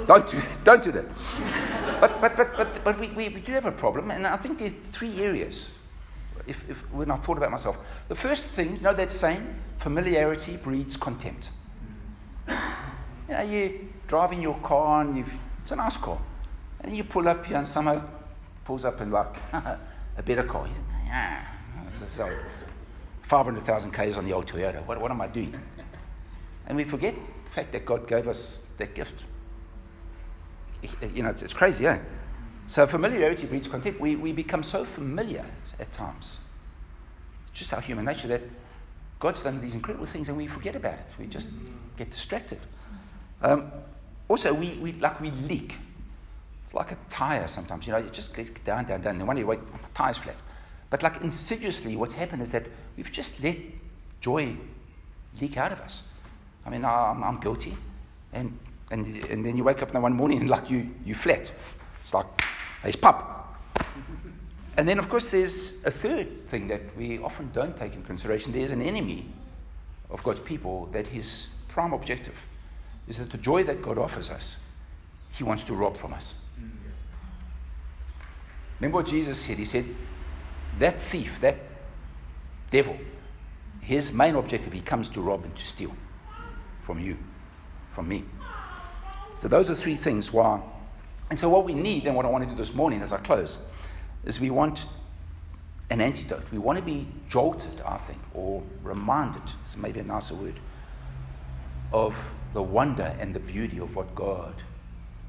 don't, 0.05 0.27
do, 0.27 0.38
don't 0.63 0.84
do 0.84 0.91
that. 0.91 1.05
But, 2.01 2.21
but, 2.21 2.36
but, 2.36 2.58
but, 2.58 2.84
but 2.84 2.99
we, 2.99 3.10
we, 3.10 3.29
we 3.29 3.41
do 3.41 3.51
have 3.53 3.65
a 3.65 3.71
problem, 3.71 4.12
and 4.12 4.27
I 4.27 4.38
think 4.38 4.60
there's 4.60 4.73
three 4.84 5.21
areas 5.21 5.71
if, 6.47 6.69
if, 6.69 6.77
when 6.91 7.12
I 7.12 7.15
thought 7.17 7.38
about 7.38 7.51
myself. 7.51 7.77
The 8.08 8.15
first 8.15 8.45
thing, 8.45 8.75
you 8.75 8.81
know 8.81 8.93
that 8.93 9.12
saying, 9.12 9.55
familiarity 9.77 10.58
breeds 10.58 10.97
contempt. 10.97 11.49
You 12.47 12.55
know, 13.29 13.41
you're 13.41 13.71
driving 14.08 14.41
your 14.41 14.58
car 14.60 15.01
and 15.01 15.17
you've, 15.17 15.34
it's 15.63 15.71
a 15.71 15.75
nice 15.75 15.97
car. 15.97 16.19
And 16.81 16.95
you 16.95 17.03
pull 17.03 17.27
up 17.27 17.45
here 17.45 17.58
and 17.58 17.67
someone 17.67 18.03
pulls 18.63 18.86
up 18.86 19.01
in 19.01 19.12
like 19.12 19.36
a 19.53 20.23
better 20.23 20.43
car. 20.43 20.67
Yeah, 21.05 21.45
so 22.03 22.31
500,000 23.23 23.91
Ks 23.91 24.17
on 24.17 24.25
the 24.25 24.34
old 24.34 24.45
Toyota. 24.45 24.86
What, 24.86 25.01
what 25.01 25.10
am 25.10 25.21
I 25.21 25.27
doing? 25.27 25.60
And 26.67 26.77
we 26.77 26.84
forget 26.84 27.15
the 27.43 27.49
fact 27.49 27.71
that 27.73 27.86
God 27.86 28.08
gave 28.08 28.27
us 28.27 28.65
that 28.77 28.93
gift. 28.93 29.23
You 31.13 31.23
know, 31.23 31.29
it's, 31.29 31.41
it's 31.41 31.53
crazy, 31.53 31.83
yeah? 31.83 31.99
So 32.67 32.88
familiarity 32.88 33.45
breeds 33.47 33.67
contempt. 33.67 33.99
We, 33.99 34.15
we 34.15 34.31
become 34.31 34.63
so 34.63 34.83
familiar 34.85 35.45
at 35.79 35.91
times. 35.91 36.39
It's 37.49 37.59
just 37.59 37.73
our 37.73 37.81
human 37.81 38.05
nature 38.05 38.27
that 38.27 38.41
God's 39.19 39.43
done 39.43 39.61
these 39.61 39.75
incredible 39.75 40.05
things 40.05 40.29
and 40.29 40.38
we 40.38 40.47
forget 40.47 40.75
about 40.75 40.99
it. 40.99 41.15
We 41.19 41.27
just 41.27 41.51
get 41.97 42.11
distracted. 42.11 42.59
Um, 43.41 43.71
also, 44.27 44.53
we, 44.53 44.73
we, 44.73 44.93
like 44.93 45.21
we 45.21 45.31
leak. 45.31 45.75
It's 46.63 46.73
like 46.73 46.91
a 46.91 46.97
tire 47.09 47.47
sometimes. 47.47 47.85
You 47.85 47.93
know, 47.93 47.99
you 47.99 48.09
just 48.09 48.35
get 48.35 48.63
down, 48.65 48.85
down, 48.85 49.01
down. 49.01 49.15
And 49.15 49.27
one 49.27 49.35
day 49.35 49.41
you 49.41 49.47
wait, 49.47 49.59
my 49.71 49.79
tire's 49.93 50.17
flat. 50.17 50.35
But 50.89 51.03
like 51.03 51.21
insidiously, 51.21 51.95
what's 51.95 52.13
happened 52.13 52.41
is 52.41 52.51
that 52.51 52.65
we've 52.97 53.11
just 53.11 53.43
let 53.43 53.57
joy 54.21 54.55
leak 55.39 55.57
out 55.57 55.71
of 55.71 55.79
us. 55.81 56.07
I 56.65 56.69
mean, 56.69 56.83
I'm, 56.83 57.23
I'm 57.23 57.39
guilty. 57.39 57.77
And, 58.33 58.57
and, 58.91 59.06
and 59.26 59.45
then 59.45 59.58
you 59.58 59.63
wake 59.63 59.82
up 59.82 59.93
in 59.93 60.02
one 60.02 60.13
morning 60.13 60.41
and 60.41 60.50
like 60.50 60.69
you, 60.69 60.89
you 61.04 61.15
flat. 61.15 61.52
It's 62.04 62.13
like, 62.13 62.26
it's 62.84 62.95
pop. 62.95 63.58
And 64.78 64.86
then, 64.86 65.00
of 65.00 65.08
course, 65.08 65.30
there's 65.32 65.74
a 65.86 65.91
third 65.91 66.48
thing 66.48 66.67
that 66.67 66.82
we 66.98 67.17
often 67.19 67.50
don't 67.54 67.78
take 67.78 67.93
in 67.93 68.04
consideration. 68.04 68.52
There's 68.52 68.71
an 68.71 68.82
enemy 68.82 69.26
of 70.10 70.21
God's 70.21 70.41
people 70.41 70.88
that 70.91 71.08
his 71.08 71.48
prime 71.69 71.93
objective 71.93 72.38
is 73.08 73.17
that 73.17 73.32
the 73.32 73.38
joy 73.38 73.63
that 73.63 73.82
God 73.82 73.98
offers 73.98 74.30
us, 74.30 74.58
he 75.32 75.45
wants 75.45 75.63
to 75.65 75.74
rob 75.74 75.95
from 75.95 76.13
us. 76.13 76.41
Remember 78.80 78.98
what 78.98 79.08
Jesus 79.08 79.39
said? 79.39 79.58
He 79.58 79.65
said, 79.65 79.86
That 80.80 81.02
thief, 81.02 81.39
that 81.39 81.58
devil, 82.69 82.98
his 83.82 84.12
main 84.12 84.36
objective, 84.36 84.74
he 84.74 84.82
comes 84.82 85.08
to 85.10 85.21
rob 85.21 85.45
and 85.45 85.56
to 85.56 85.65
steal 85.65 85.95
from 86.82 87.00
you, 87.00 87.17
from 87.91 88.08
me. 88.08 88.26
So, 89.38 89.48
those 89.48 89.69
are 89.69 89.76
three 89.76 89.95
things 89.95 90.32
why. 90.32 90.62
And 91.30 91.39
so, 91.39 91.50
what 91.50 91.65
we 91.65 91.74
need, 91.74 92.06
and 92.08 92.15
what 92.15 92.26
I 92.26 92.30
want 92.30 92.43
to 92.43 92.50
do 92.50 92.56
this 92.56 92.74
morning 92.74 93.02
as 93.02 93.12
I 93.12 93.17
close, 93.17 93.60
is 94.26 94.39
we 94.39 94.50
want 94.50 94.88
an 95.89 96.02
antidote. 96.02 96.43
We 96.52 96.58
want 96.58 96.78
to 96.78 96.84
be 96.84 97.08
jolted, 97.30 97.82
I 97.86 97.98
think, 97.98 98.19
or 98.34 98.63
reminded, 98.84 99.43
is 99.65 99.78
maybe 99.78 100.00
a 100.00 100.04
nicer 100.04 100.36
word, 100.36 100.60
of 101.93 102.15
the 102.54 102.62
wonder 102.62 103.15
and 103.19 103.34
the 103.34 103.39
beauty 103.39 103.80
of 103.80 103.95
what 103.95 104.13
God 104.15 104.54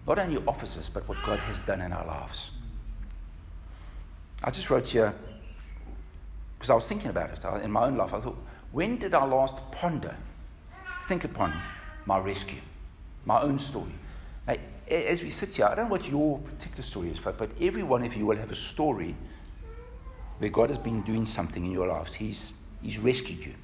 not 0.07 0.19
only 0.19 0.43
offers 0.47 0.79
us, 0.79 0.89
but 0.89 1.07
what 1.09 1.19
God 1.25 1.39
has 1.41 1.63
done 1.63 1.81
in 1.81 1.93
our 1.93 2.07
lives. 2.07 2.53
I 4.43 4.51
just 4.51 4.71
wrote 4.71 4.89
here, 4.89 5.13
because 6.57 6.71
I 6.71 6.75
was 6.75 6.87
thinking 6.87 7.11
about 7.11 7.31
it 7.31 7.45
uh, 7.45 7.57
in 7.57 7.71
my 7.71 7.87
own 7.87 7.97
life. 7.97 8.15
I 8.15 8.21
thought, 8.21 8.39
when 8.73 8.99
did 8.99 9.15
I 9.15 9.25
last 9.25 9.71
ponder, 9.73 10.15
think 11.03 11.25
upon 11.25 11.53
my 12.05 12.19
rescue, 12.19 12.61
my 13.27 13.43
own 13.43 13.59
story? 13.59 13.93
Now, 14.47 14.57
as 14.89 15.23
we 15.23 15.31
sit 15.31 15.55
here, 15.57 15.67
I 15.67 15.75
don't 15.75 15.87
know 15.87 15.91
what 15.91 16.09
your 16.09 16.39
particular 16.39 16.83
story 16.83 17.11
is, 17.11 17.19
but 17.19 17.51
every 17.61 17.83
one 17.83 18.05
of 18.05 18.15
you 18.15 18.25
will 18.25 18.37
have 18.37 18.51
a 18.51 18.55
story 18.55 19.15
where 20.39 20.51
God 20.51 20.71
has 20.71 20.79
been 20.79 21.03
doing 21.03 21.27
something 21.27 21.65
in 21.65 21.73
your 21.73 21.89
lives. 21.89 22.15
He's, 22.15 22.55
he's 22.83 22.99
rescued 22.99 23.45
you. 23.45 23.55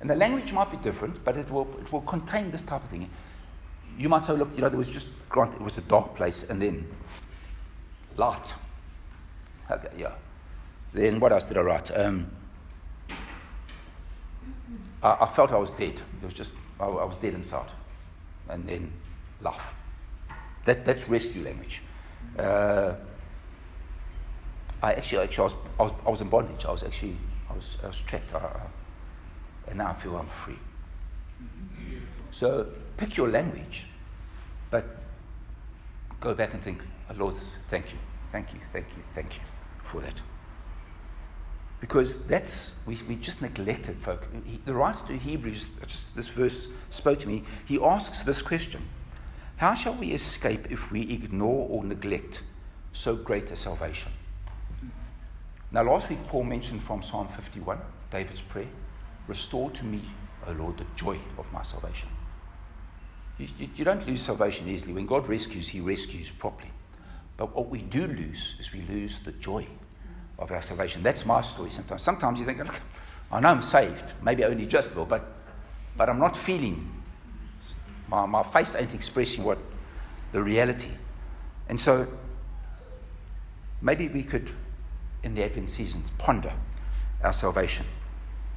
And 0.00 0.10
the 0.10 0.14
language 0.14 0.52
might 0.52 0.70
be 0.70 0.76
different, 0.78 1.24
but 1.24 1.36
it 1.36 1.50
will, 1.50 1.68
it 1.80 1.92
will 1.92 2.00
contain 2.02 2.50
this 2.50 2.62
type 2.62 2.82
of 2.82 2.88
thing. 2.88 3.08
You 3.98 4.08
might 4.08 4.24
say, 4.24 4.32
look, 4.34 4.50
you 4.54 4.62
know, 4.62 4.68
there 4.68 4.78
was 4.78 4.90
just, 4.90 5.06
grant, 5.28 5.54
it 5.54 5.60
was 5.60 5.78
a 5.78 5.82
dark 5.82 6.14
place, 6.14 6.48
and 6.50 6.60
then 6.60 6.86
light. 8.16 8.54
Okay, 9.70 9.88
yeah. 9.96 10.12
Then 10.92 11.20
what 11.20 11.32
else 11.32 11.44
did 11.44 11.56
I 11.56 11.60
write? 11.60 11.96
Um, 11.96 12.30
I, 15.02 15.18
I, 15.20 15.26
felt 15.26 15.52
I 15.52 15.56
was 15.56 15.70
dead. 15.70 15.94
It 15.94 16.24
was 16.24 16.34
just, 16.34 16.54
I, 16.80 16.84
I 16.84 17.04
was 17.04 17.16
dead 17.16 17.34
inside. 17.34 17.70
And 18.52 18.68
then 18.68 18.92
laugh. 19.40 19.74
That, 20.64 20.84
that's 20.84 21.08
rescue 21.08 21.42
language. 21.42 21.82
Uh, 22.38 22.94
I 24.82 24.92
actually, 24.92 25.24
actually 25.24 25.42
I, 25.42 25.44
was, 25.44 25.54
I, 25.78 25.82
was, 25.82 25.92
I 26.06 26.10
was 26.10 26.20
in 26.20 26.28
bondage. 26.28 26.64
I 26.66 26.70
was 26.70 26.84
actually, 26.84 27.16
I 27.50 27.54
was, 27.54 27.78
I 27.82 27.86
was 27.86 28.00
trapped. 28.00 28.34
I, 28.34 28.60
and 29.68 29.78
now 29.78 29.88
I 29.88 29.94
feel 29.94 30.16
I'm 30.16 30.26
free. 30.26 30.58
So 32.30 32.66
pick 32.96 33.16
your 33.16 33.28
language, 33.28 33.86
but 34.70 34.86
go 36.20 36.34
back 36.34 36.54
and 36.54 36.62
think, 36.62 36.80
Lord, 37.16 37.36
thank 37.68 37.92
you, 37.92 37.98
thank 38.32 38.52
you, 38.54 38.60
thank 38.72 38.86
you, 38.96 39.02
thank 39.14 39.34
you 39.34 39.42
for 39.84 40.00
that. 40.00 40.20
Because 41.82 42.24
that's, 42.28 42.76
we, 42.86 42.96
we 43.08 43.16
just 43.16 43.42
neglected 43.42 43.98
folk. 43.98 44.28
He, 44.46 44.60
the 44.64 44.72
writer 44.72 45.04
to 45.08 45.16
Hebrews, 45.16 45.66
this 46.14 46.28
verse 46.28 46.68
spoke 46.90 47.18
to 47.18 47.28
me, 47.28 47.42
he 47.66 47.82
asks 47.82 48.22
this 48.22 48.40
question 48.40 48.80
how 49.56 49.74
shall 49.74 49.94
we 49.94 50.12
escape 50.12 50.70
if 50.70 50.92
we 50.92 51.02
ignore 51.02 51.68
or 51.68 51.84
neglect 51.84 52.44
so 52.92 53.16
great 53.16 53.50
a 53.50 53.56
salvation? 53.56 54.12
Now, 55.72 55.82
last 55.82 56.08
week, 56.08 56.24
Paul 56.28 56.44
mentioned 56.44 56.84
from 56.84 57.02
Psalm 57.02 57.26
51, 57.26 57.80
David's 58.10 58.42
prayer 58.42 58.68
Restore 59.26 59.70
to 59.72 59.84
me, 59.84 60.02
O 60.46 60.52
Lord, 60.52 60.78
the 60.78 60.86
joy 60.94 61.18
of 61.36 61.52
my 61.52 61.62
salvation. 61.62 62.08
You, 63.38 63.48
you, 63.58 63.68
you, 63.76 63.84
don't 63.84 64.06
lose 64.06 64.22
salvation 64.22 64.68
easily. 64.68 64.92
When 64.92 65.06
God 65.06 65.28
rescues, 65.28 65.68
He 65.68 65.80
rescues 65.80 66.30
properly. 66.30 66.70
But 67.36 67.56
what 67.56 67.68
we 67.68 67.82
do 67.82 68.06
lose 68.06 68.54
is 68.60 68.72
we 68.72 68.82
lose 68.82 69.18
the 69.20 69.32
joy 69.32 69.66
of 70.42 70.50
our 70.50 70.60
salvation. 70.62 71.02
That's 71.02 71.24
my 71.24 71.40
story 71.40 71.70
sometimes. 71.70 72.02
Sometimes 72.02 72.40
you 72.40 72.46
think, 72.46 72.58
look, 72.58 72.80
I 73.30 73.40
know 73.40 73.48
I'm 73.48 73.62
saved, 73.62 74.12
maybe 74.22 74.44
only 74.44 74.66
just 74.66 74.94
will, 74.96 75.06
but, 75.06 75.24
but 75.96 76.08
I'm 76.08 76.18
not 76.18 76.36
feeling 76.36 76.90
my, 78.08 78.26
my 78.26 78.42
face 78.42 78.74
ain't 78.74 78.92
expressing 78.92 79.44
what, 79.44 79.58
the 80.32 80.42
reality. 80.42 80.90
And 81.68 81.78
so 81.78 82.06
maybe 83.80 84.08
we 84.08 84.22
could, 84.22 84.50
in 85.22 85.34
the 85.34 85.44
Advent 85.44 85.70
season, 85.70 86.02
ponder 86.18 86.52
our 87.22 87.32
salvation 87.32 87.86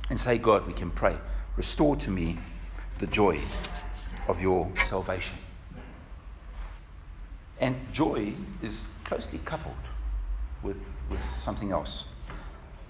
and 0.10 0.20
say, 0.20 0.38
God, 0.38 0.66
we 0.66 0.74
can 0.74 0.90
pray, 0.90 1.16
restore 1.56 1.96
to 1.98 2.10
me 2.10 2.38
the 3.00 3.08
joy 3.08 3.40
of 4.28 4.42
your 4.42 4.70
salvation. 4.86 5.38
And 7.60 7.76
joy 7.94 8.34
is 8.62 8.90
closely 9.04 9.40
coupled 9.46 9.76
with, 10.64 10.78
with 11.10 11.20
something 11.40 11.72
else. 11.72 12.06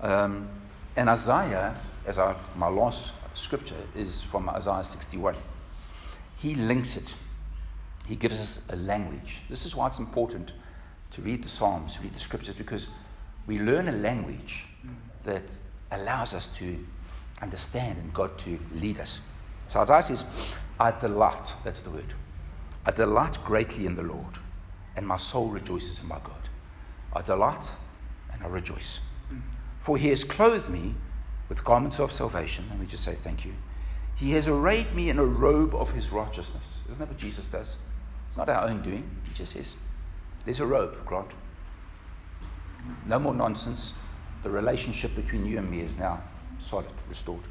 Um, 0.01 0.47
and 0.95 1.10
Isaiah, 1.10 1.75
as 2.06 2.19
my 2.56 2.67
last 2.67 3.12
scripture, 3.34 3.75
is 3.95 4.21
from 4.21 4.49
Isaiah 4.49 4.84
61. 4.84 5.36
He 6.38 6.56
links 6.56 6.97
it. 6.97 7.13
He 8.08 8.15
gives 8.15 8.39
us 8.39 8.67
a 8.71 8.75
language. 8.75 9.41
This 9.49 9.65
is 9.65 9.75
why 9.75 9.88
it's 9.88 9.99
important 9.99 10.54
to 11.12 11.21
read 11.21 11.43
the 11.43 11.49
Psalms, 11.49 11.99
read 12.01 12.13
the 12.13 12.19
scriptures, 12.19 12.56
because 12.56 12.88
we 13.47 13.60
learn 13.60 13.88
a 13.88 13.93
language 13.93 14.65
that 15.23 15.43
allows 15.91 16.34
us 16.34 16.47
to 16.58 16.78
understand 17.41 17.97
and 17.97 18.13
God 18.13 18.38
to 18.39 18.60
lead 18.75 18.99
us. 18.99 19.19
So 19.69 19.80
Isaiah 19.80 20.04
says, 20.04 20.25
I 20.80 20.91
delight, 20.91 21.54
that's 21.63 21.82
the 21.82 21.89
word. 21.89 22.13
I 22.86 22.91
delight 22.91 23.38
greatly 23.43 23.86
in 23.86 23.95
the 23.95 24.04
Lord, 24.04 24.38
and 24.95 25.08
my 25.08 25.17
soul 25.17 25.49
rejoices 25.49 25.99
in 25.99 26.08
my 26.08 26.19
God. 26.23 26.49
I 27.13 27.21
delight 27.21 27.71
I 28.46 28.48
rejoice. 28.48 29.00
For 29.80 29.98
he 29.98 30.10
has 30.10 30.24
clothed 30.24 30.70
me 30.70 30.94
with 31.50 31.64
garments 31.64 32.00
of 32.00 32.12
salvation. 32.12 32.66
Let 32.70 32.80
me 32.80 32.86
just 32.86 33.04
say 33.04 33.16
thank 33.16 33.44
you. 33.44 33.54
He 34.16 34.32
has 34.32 34.48
arrayed 34.48 34.94
me 34.94 35.10
in 35.10 35.18
a 35.18 35.26
robe 35.26 35.74
of 35.74 35.92
his 35.92 36.12
righteousness. 36.12 36.82
Isn't 36.88 37.00
that 37.00 37.08
what 37.08 37.18
Jesus 37.18 37.48
does? 37.48 37.78
It's 38.28 38.38
not 38.38 38.48
our 38.48 38.68
own 38.68 38.82
doing. 38.82 39.10
He 39.28 39.34
just 39.34 39.54
says, 39.54 39.78
There's 40.46 40.60
a 40.60 40.66
robe, 40.66 41.04
Grant. 41.06 41.32
No 43.08 43.18
more 43.18 43.34
nonsense. 43.34 43.94
The 44.44 44.50
relationship 44.52 45.16
between 45.16 45.46
you 45.46 45.58
and 45.58 45.70
me 45.70 45.82
is 45.82 45.98
now 45.98 46.22
solid, 46.60 46.94
restored. 47.10 47.42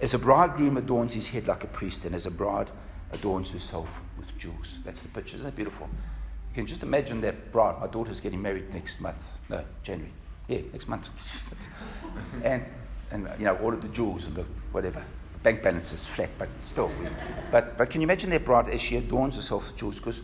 As 0.00 0.14
a 0.14 0.18
bridegroom 0.18 0.78
adorns 0.78 1.12
his 1.12 1.28
head 1.28 1.46
like 1.46 1.64
a 1.64 1.68
priest, 1.68 2.06
and 2.06 2.14
as 2.14 2.24
a 2.24 2.30
bride 2.30 2.70
adorns 3.12 3.50
herself 3.50 4.00
with 4.16 4.26
jewels. 4.38 4.78
That's 4.84 5.00
the 5.00 5.08
picture. 5.08 5.36
Isn't 5.36 5.46
that 5.46 5.56
beautiful? 5.56 5.88
You 6.54 6.62
can 6.62 6.66
just 6.66 6.84
imagine 6.84 7.20
that 7.22 7.50
bride. 7.50 7.80
My 7.80 7.88
daughter's 7.88 8.20
getting 8.20 8.40
married 8.40 8.72
next 8.72 9.00
month. 9.00 9.38
No, 9.48 9.64
January. 9.82 10.12
Yeah, 10.46 10.60
next 10.72 10.86
month. 10.86 11.08
and, 12.44 12.64
and, 13.10 13.28
you 13.40 13.44
know, 13.44 13.56
all 13.56 13.74
of 13.74 13.82
the 13.82 13.88
jewels 13.88 14.26
and 14.26 14.36
the 14.36 14.44
whatever. 14.70 15.02
The 15.32 15.38
bank 15.40 15.64
balance 15.64 15.92
is 15.92 16.06
flat, 16.06 16.30
but 16.38 16.48
still. 16.64 16.92
But, 17.50 17.76
but 17.76 17.90
can 17.90 18.00
you 18.00 18.06
imagine 18.06 18.30
that 18.30 18.44
bride 18.44 18.68
as 18.68 18.80
she 18.80 18.94
adorns 18.98 19.34
herself 19.34 19.66
with 19.66 19.76
jewels? 19.76 19.98
Because 19.98 20.22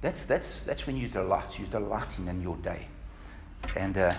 that's, 0.00 0.26
that's, 0.26 0.62
that's 0.62 0.86
when 0.86 0.96
you 0.96 1.08
delight. 1.08 1.58
You're 1.58 1.66
delighting 1.66 2.28
in 2.28 2.40
your 2.40 2.56
day. 2.58 2.86
And 3.74 3.98
uh, 3.98 4.14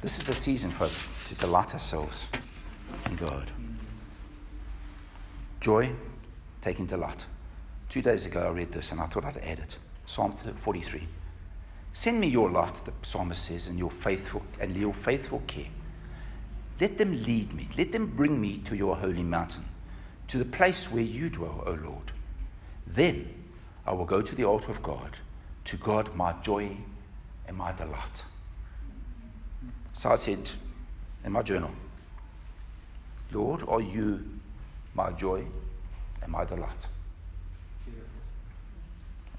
this 0.00 0.20
is 0.20 0.28
a 0.28 0.34
season, 0.34 0.70
folks, 0.70 1.08
to 1.26 1.34
delight 1.34 1.74
ourselves 1.74 2.28
in 3.06 3.16
God. 3.16 3.50
Joy, 5.60 5.90
taking 6.60 6.86
delight. 6.86 7.26
Two 7.88 8.00
days 8.00 8.26
ago, 8.26 8.46
I 8.46 8.50
read 8.50 8.70
this 8.70 8.92
and 8.92 9.00
I 9.00 9.06
thought 9.06 9.24
I'd 9.24 9.38
add 9.38 9.58
it. 9.58 9.78
Psalm 10.06 10.32
43. 10.32 11.06
Send 11.92 12.20
me 12.20 12.28
your 12.28 12.50
light, 12.50 12.74
the 12.84 12.92
psalmist 13.02 13.44
says, 13.44 13.68
and 13.68 13.78
your 13.78 13.90
faithful 13.90 14.42
and 14.60 14.76
your 14.76 14.94
faithful 14.94 15.42
care. 15.46 15.66
Let 16.80 16.98
them 16.98 17.22
lead 17.24 17.52
me. 17.54 17.68
Let 17.76 17.92
them 17.92 18.06
bring 18.06 18.40
me 18.40 18.58
to 18.66 18.76
your 18.76 18.96
holy 18.96 19.22
mountain, 19.22 19.64
to 20.28 20.38
the 20.38 20.44
place 20.44 20.92
where 20.92 21.02
you 21.02 21.30
dwell, 21.30 21.64
O 21.66 21.72
Lord. 21.72 22.12
Then 22.86 23.28
I 23.86 23.92
will 23.92 24.04
go 24.04 24.20
to 24.20 24.34
the 24.34 24.44
altar 24.44 24.70
of 24.70 24.82
God, 24.82 25.18
to 25.64 25.76
God 25.78 26.14
my 26.14 26.32
joy 26.42 26.76
and 27.48 27.56
my 27.56 27.72
delight. 27.72 28.22
So 29.92 30.10
I 30.10 30.16
said 30.16 30.50
in 31.24 31.32
my 31.32 31.42
journal, 31.42 31.70
Lord, 33.32 33.62
are 33.66 33.80
you 33.80 34.22
my 34.94 35.10
joy 35.12 35.44
and 36.22 36.30
my 36.30 36.44
delight? 36.44 36.86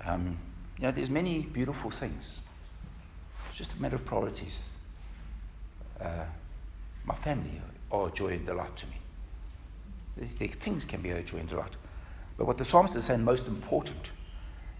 Um, 0.05 0.37
you 0.77 0.83
know, 0.83 0.91
there's 0.91 1.09
many 1.09 1.41
beautiful 1.41 1.89
things. 1.89 2.41
It's 3.49 3.57
just 3.57 3.73
a 3.73 3.81
matter 3.81 3.95
of 3.95 4.05
priorities. 4.05 4.63
Uh, 5.99 6.25
my 7.05 7.15
family 7.15 7.61
are 7.91 8.09
joy 8.09 8.33
and 8.33 8.45
delight 8.45 8.75
to 8.75 8.87
me. 8.87 8.97
The, 10.17 10.25
the 10.37 10.47
things 10.47 10.85
can 10.85 11.01
be 11.01 11.11
a 11.11 11.21
joy 11.23 11.37
and 11.39 11.49
delight. 11.49 11.75
But 12.37 12.45
what 12.45 12.57
the 12.57 12.65
psalmist 12.65 12.95
is 12.95 13.05
saying 13.05 13.23
most 13.23 13.47
important 13.47 14.11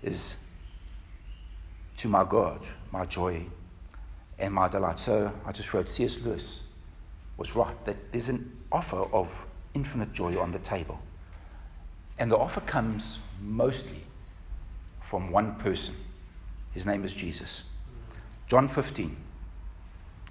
is 0.03 0.37
to 1.97 2.07
my 2.07 2.23
God, 2.23 2.59
my 2.91 3.05
joy 3.05 3.43
and 4.37 4.53
my 4.53 4.67
delight. 4.67 4.99
So 4.99 5.31
I 5.45 5.51
just 5.51 5.73
wrote 5.73 5.87
C.S. 5.87 6.23
Lewis 6.23 6.67
was 7.37 7.55
right 7.55 7.85
that 7.85 8.11
there's 8.11 8.29
an 8.29 8.55
offer 8.71 9.01
of 9.13 9.45
infinite 9.73 10.13
joy 10.13 10.39
on 10.39 10.51
the 10.51 10.59
table. 10.59 10.99
And 12.19 12.29
the 12.29 12.37
offer 12.37 12.61
comes 12.61 13.19
mostly 13.41 14.01
from 15.07 15.31
one 15.31 15.55
person. 15.55 15.95
His 16.73 16.85
name 16.85 17.05
is 17.05 17.13
Jesus. 17.13 17.63
John 18.47 18.67
15, 18.67 19.15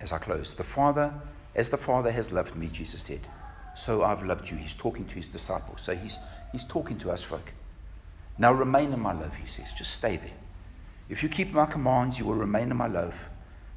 as 0.03 0.13
I 0.13 0.19
close. 0.19 0.55
The 0.55 0.65
Father, 0.65 1.15
as 1.55 1.71
the 1.71 1.79
Father 1.79 2.11
has 2.11 2.31
loved 2.31 2.55
me, 2.57 2.69
Jesus 2.69 3.03
said, 3.03 3.27
so 3.75 4.05
I've 4.05 4.23
loved 4.23 4.51
you. 4.51 4.57
He's 4.57 4.75
talking 4.75 5.07
to 5.07 5.15
his 5.15 5.29
disciples. 5.29 5.81
So 5.83 5.95
he's, 5.95 6.19
he's 6.53 6.67
talking 6.67 6.99
to 6.99 7.11
us 7.11 7.23
folk. 7.23 7.53
Now 8.39 8.53
remain 8.53 8.93
in 8.93 9.01
my 9.01 9.13
love, 9.13 9.35
he 9.35 9.47
says. 9.47 9.73
Just 9.73 9.95
stay 9.95 10.19
there. 10.19 10.37
If 11.09 11.23
you 11.23 11.31
keep 11.31 11.53
my 11.53 11.67
commands, 11.67 12.19
you 12.19 12.27
will 12.27 12.35
remain 12.35 12.71
in 12.71 12.77
my 12.77 12.89
love, 12.89 13.31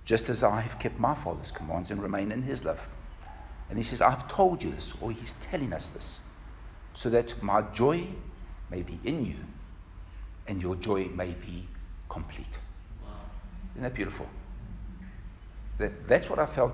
just 0.04 0.28
as 0.28 0.44
I 0.44 0.60
have 0.60 0.80
kept 0.80 1.00
my 1.00 1.16
Father's 1.16 1.52
commands 1.52 1.92
and 1.92 2.04
remain 2.04 2.32
in 2.32 2.42
his 2.42 2.66
love. 2.66 2.86
And 3.70 3.78
he 3.78 3.84
says, 3.86 4.02
I've 4.02 4.28
told 4.28 4.64
you 4.64 4.72
this, 4.72 4.94
or 5.00 5.12
he's 5.12 5.34
telling 5.36 5.72
us 5.72 5.90
this, 5.90 6.20
so 6.92 7.10
that 7.10 7.42
my 7.42 7.62
joy 7.74 8.06
may 8.70 8.82
be 8.82 9.00
in 9.06 9.26
you 9.26 9.36
and 10.50 10.62
your 10.62 10.76
joy 10.76 11.06
may 11.16 11.28
be 11.28 11.66
complete. 12.10 12.60
Isn't 13.74 13.84
that 13.84 13.94
beautiful? 13.94 14.26
That, 15.78 16.08
that's 16.08 16.30
what 16.30 16.40
I 16.40 16.46
felt 16.48 16.74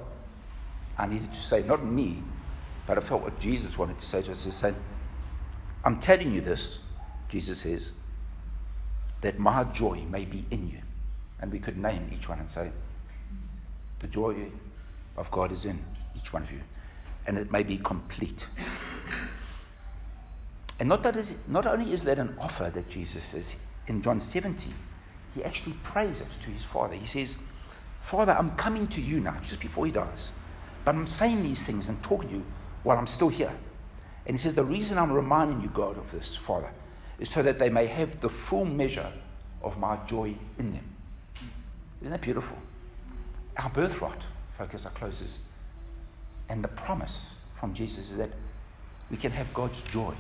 I 0.98 1.06
needed 1.06 1.32
to 1.32 1.40
say. 1.40 1.62
Not 1.64 1.86
me, 1.86 2.24
but 2.88 2.98
I 2.98 3.02
felt 3.02 3.22
what 3.22 3.38
Jesus 3.38 3.78
wanted 3.78 4.00
to 4.00 4.06
say 4.06 4.22
to 4.24 4.32
us. 4.32 4.46
He 4.46 4.50
said, 4.50 4.74
I'm 5.84 6.00
telling 6.00 6.34
you 6.34 6.42
this, 6.42 6.80
Jesus 7.28 7.60
says, 7.60 7.92
that 9.22 9.38
my 9.38 9.66
joy 9.66 10.02
may 10.10 10.24
be 10.24 10.46
in 10.52 10.70
you. 10.70 10.80
And 11.42 11.52
we 11.52 11.60
could 11.60 11.78
name 11.78 12.10
each 12.14 12.30
one 12.30 12.40
and 12.40 12.50
say, 12.50 12.72
the 14.00 14.08
joy 14.08 14.36
of 15.18 15.30
God 15.32 15.52
is 15.52 15.66
in 15.66 15.78
each 16.16 16.32
one 16.32 16.44
of 16.44 16.52
you. 16.52 16.62
And 17.28 17.38
it 17.38 17.52
may 17.52 17.64
be 17.64 17.78
complete. 17.78 18.48
And 20.80 20.90
not, 20.90 21.04
that 21.04 21.16
is, 21.16 21.36
not 21.48 21.66
only 21.66 21.92
is 21.94 22.04
that 22.04 22.20
an 22.20 22.36
offer 22.40 22.70
that 22.70 22.90
Jesus 22.90 23.24
says 23.24 23.56
in 23.88 24.02
John 24.02 24.20
17, 24.20 24.74
he 25.34 25.44
actually 25.44 25.76
prays 25.84 26.22
it 26.22 26.30
to 26.42 26.50
his 26.50 26.64
Father. 26.64 26.96
He 26.96 27.06
says, 27.06 27.38
Father, 28.02 28.36
I'm 28.38 28.52
coming 28.52 28.88
to 28.90 29.02
you 29.02 29.20
now, 29.20 29.38
just 29.42 29.62
before 29.62 29.86
he 29.86 29.92
dies. 29.92 30.32
But 30.84 30.96
I'm 30.96 31.08
saying 31.08 31.44
these 31.44 31.66
things 31.66 31.88
and 31.88 32.02
talking 32.04 32.30
to 32.30 32.36
you 32.36 32.46
while 32.84 32.98
I'm 32.98 33.08
still 33.08 33.30
here. 33.30 33.52
And 34.28 34.36
he 34.36 34.38
says, 34.38 34.56
The 34.56 34.64
reason 34.64 34.98
I'm 34.98 35.12
reminding 35.12 35.62
you, 35.62 35.70
God, 35.70 35.98
of 35.98 36.12
this, 36.12 36.36
Father, 36.36 36.70
is 37.20 37.30
so 37.30 37.42
that 37.42 37.58
they 37.58 37.70
may 37.70 37.86
have 37.86 38.20
the 38.20 38.30
full 38.30 38.66
measure 38.66 39.12
of 39.64 39.78
my 39.78 39.98
joy 40.06 40.36
in 40.60 40.74
them. 40.74 40.84
Isn't 42.02 42.12
that 42.12 42.22
beautiful? 42.22 42.58
Our 43.58 43.70
birthright, 43.70 44.22
focus, 44.58 44.86
our 44.86 44.92
closes, 44.92 45.46
and 46.50 46.64
the 46.64 46.68
promise 46.70 47.36
from 47.54 47.74
Jesus 47.74 48.12
is 48.12 48.18
that 48.18 48.30
we 49.10 49.18
can 49.18 49.32
have 49.32 49.52
God's 49.54 49.82
joy 49.82 50.14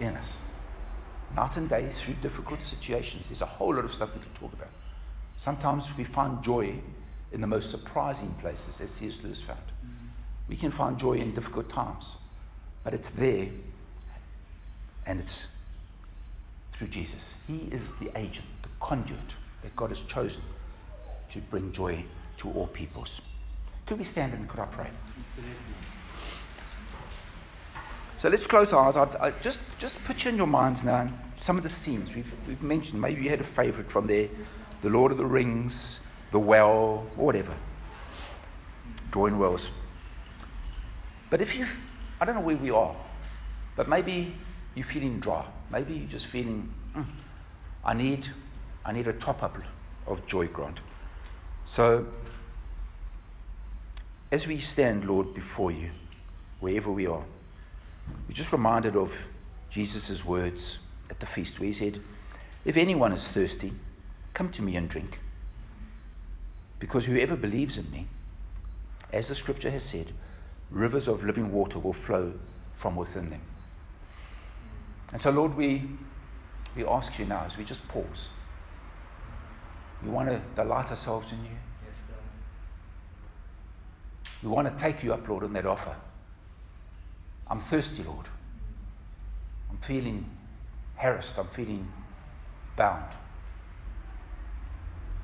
in 0.00 0.16
us. 0.16 0.40
Night 1.34 1.56
and 1.56 1.68
day 1.68 1.88
through 1.90 2.14
difficult 2.14 2.62
situations. 2.62 3.28
There's 3.28 3.42
a 3.42 3.46
whole 3.46 3.74
lot 3.74 3.84
of 3.84 3.92
stuff 3.92 4.14
we 4.14 4.20
could 4.20 4.34
talk 4.34 4.52
about. 4.52 4.70
Sometimes 5.36 5.96
we 5.96 6.04
find 6.04 6.42
joy 6.42 6.74
in 7.32 7.40
the 7.40 7.46
most 7.46 7.70
surprising 7.70 8.30
places, 8.34 8.80
as 8.80 8.90
C.S. 8.90 9.24
Lewis 9.24 9.40
found. 9.40 9.58
We 10.48 10.56
can 10.56 10.70
find 10.70 10.98
joy 10.98 11.14
in 11.14 11.34
difficult 11.34 11.68
times, 11.68 12.18
but 12.84 12.94
it's 12.94 13.10
there 13.10 13.48
and 15.06 15.18
it's 15.18 15.48
through 16.72 16.88
Jesus. 16.88 17.34
He 17.46 17.68
is 17.72 17.94
the 17.96 18.10
agent, 18.16 18.46
the 18.62 18.68
conduit 18.80 19.18
that 19.62 19.74
God 19.74 19.88
has 19.88 20.02
chosen 20.02 20.42
to 21.30 21.38
bring 21.40 21.72
joy 21.72 22.04
to 22.38 22.50
all 22.52 22.66
peoples. 22.68 23.20
Could 23.86 23.98
we 23.98 24.04
stand 24.04 24.32
and 24.32 24.48
could 24.48 24.60
I 24.60 24.66
pray? 24.66 24.90
So 28.24 28.30
let's 28.30 28.46
close 28.46 28.72
our 28.72 28.88
eyes. 28.88 28.96
I, 28.96 29.26
I 29.26 29.30
just, 29.42 29.60
just 29.78 30.02
picture 30.06 30.30
in 30.30 30.38
your 30.38 30.46
minds 30.46 30.82
now 30.82 31.10
some 31.36 31.58
of 31.58 31.62
the 31.62 31.68
scenes 31.68 32.14
we've, 32.14 32.34
we've 32.48 32.62
mentioned. 32.62 32.98
Maybe 32.98 33.22
you 33.22 33.28
had 33.28 33.42
a 33.42 33.44
favorite 33.44 33.92
from 33.92 34.06
there 34.06 34.30
The 34.80 34.88
Lord 34.88 35.12
of 35.12 35.18
the 35.18 35.26
Rings, 35.26 36.00
The 36.30 36.38
Well, 36.38 37.06
or 37.18 37.26
whatever. 37.26 37.54
Drawing 39.10 39.38
wells. 39.38 39.70
But 41.28 41.42
if 41.42 41.54
you, 41.54 41.66
I 42.18 42.24
don't 42.24 42.36
know 42.36 42.40
where 42.40 42.56
we 42.56 42.70
are, 42.70 42.96
but 43.76 43.90
maybe 43.90 44.34
you're 44.74 44.86
feeling 44.86 45.20
dry. 45.20 45.44
Maybe 45.70 45.92
you're 45.92 46.08
just 46.08 46.24
feeling, 46.24 46.72
mm, 46.96 47.04
I 47.84 47.92
need 47.92 48.26
I 48.86 48.92
need 48.92 49.06
a 49.06 49.12
top 49.12 49.42
up 49.42 49.58
of 50.06 50.26
joy, 50.26 50.46
Grant. 50.46 50.80
So, 51.66 52.06
as 54.32 54.46
we 54.46 54.60
stand, 54.60 55.04
Lord, 55.04 55.34
before 55.34 55.70
you, 55.70 55.90
wherever 56.60 56.90
we 56.90 57.06
are, 57.06 57.22
we're 58.08 58.34
just 58.34 58.52
reminded 58.52 58.96
of 58.96 59.28
Jesus' 59.70 60.24
words 60.24 60.78
at 61.10 61.20
the 61.20 61.26
feast 61.26 61.58
where 61.58 61.66
he 61.66 61.72
said, 61.72 61.98
If 62.64 62.76
anyone 62.76 63.12
is 63.12 63.28
thirsty, 63.28 63.72
come 64.32 64.50
to 64.50 64.62
me 64.62 64.76
and 64.76 64.88
drink. 64.88 65.18
Because 66.78 67.06
whoever 67.06 67.36
believes 67.36 67.78
in 67.78 67.90
me, 67.90 68.06
as 69.12 69.28
the 69.28 69.34
scripture 69.34 69.70
has 69.70 69.82
said, 69.82 70.12
rivers 70.70 71.08
of 71.08 71.24
living 71.24 71.52
water 71.52 71.78
will 71.78 71.92
flow 71.92 72.32
from 72.74 72.96
within 72.96 73.30
them. 73.30 73.40
And 75.12 75.22
so, 75.22 75.30
Lord, 75.30 75.56
we, 75.56 75.82
we 76.74 76.84
ask 76.84 77.18
you 77.18 77.24
now 77.24 77.44
as 77.44 77.56
we 77.56 77.64
just 77.64 77.86
pause. 77.88 78.28
We 80.02 80.10
want 80.10 80.28
to 80.28 80.42
delight 80.56 80.90
ourselves 80.90 81.32
in 81.32 81.38
you. 81.44 81.50
Yes, 81.86 81.96
we 84.42 84.48
want 84.48 84.66
to 84.66 84.82
take 84.82 85.02
you 85.02 85.14
up, 85.14 85.28
Lord, 85.28 85.44
on 85.44 85.52
that 85.52 85.66
offer. 85.66 85.94
I'm 87.48 87.60
thirsty, 87.60 88.02
Lord. 88.02 88.26
I'm 89.70 89.76
feeling 89.78 90.24
harassed. 90.96 91.38
I'm 91.38 91.46
feeling 91.46 91.86
bound. 92.76 93.10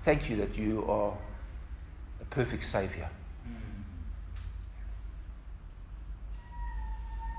Thank 0.04 0.30
you 0.30 0.36
that 0.36 0.56
you 0.56 0.84
are 0.88 1.16
a 2.20 2.24
perfect 2.26 2.64
Savior. 2.64 3.08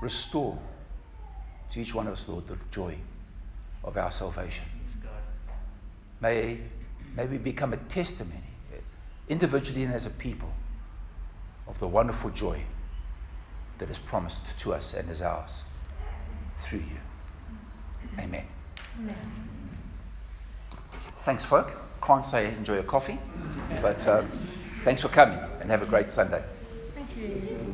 Restore 0.00 0.58
to 1.70 1.80
each 1.80 1.94
one 1.94 2.06
of 2.06 2.14
us, 2.14 2.28
Lord, 2.28 2.46
the 2.46 2.58
joy 2.70 2.96
of 3.84 3.96
our 3.96 4.10
salvation. 4.10 4.66
May, 6.20 6.58
may 7.16 7.26
we 7.26 7.38
become 7.38 7.72
a 7.72 7.76
testimony, 7.76 8.42
individually 9.28 9.84
and 9.84 9.94
as 9.94 10.06
a 10.06 10.10
people, 10.10 10.52
of 11.66 11.78
the 11.78 11.86
wonderful 11.86 12.30
joy 12.30 12.62
that 13.82 13.90
is 13.90 13.98
promised 13.98 14.56
to 14.60 14.72
us 14.72 14.94
and 14.94 15.10
is 15.10 15.20
ours 15.20 15.64
through 16.60 16.78
you. 16.78 17.00
Amen. 18.16 18.44
Amen. 19.00 19.16
Thanks, 21.22 21.44
folk. 21.44 21.72
Can't 22.00 22.24
say 22.24 22.54
enjoy 22.54 22.74
your 22.74 22.84
coffee, 22.84 23.18
but 23.80 24.06
um, 24.06 24.30
thanks 24.84 25.02
for 25.02 25.08
coming 25.08 25.38
and 25.60 25.68
have 25.68 25.82
a 25.82 25.86
great 25.86 26.12
Sunday. 26.12 26.44
Thank 26.94 27.16
you. 27.16 27.71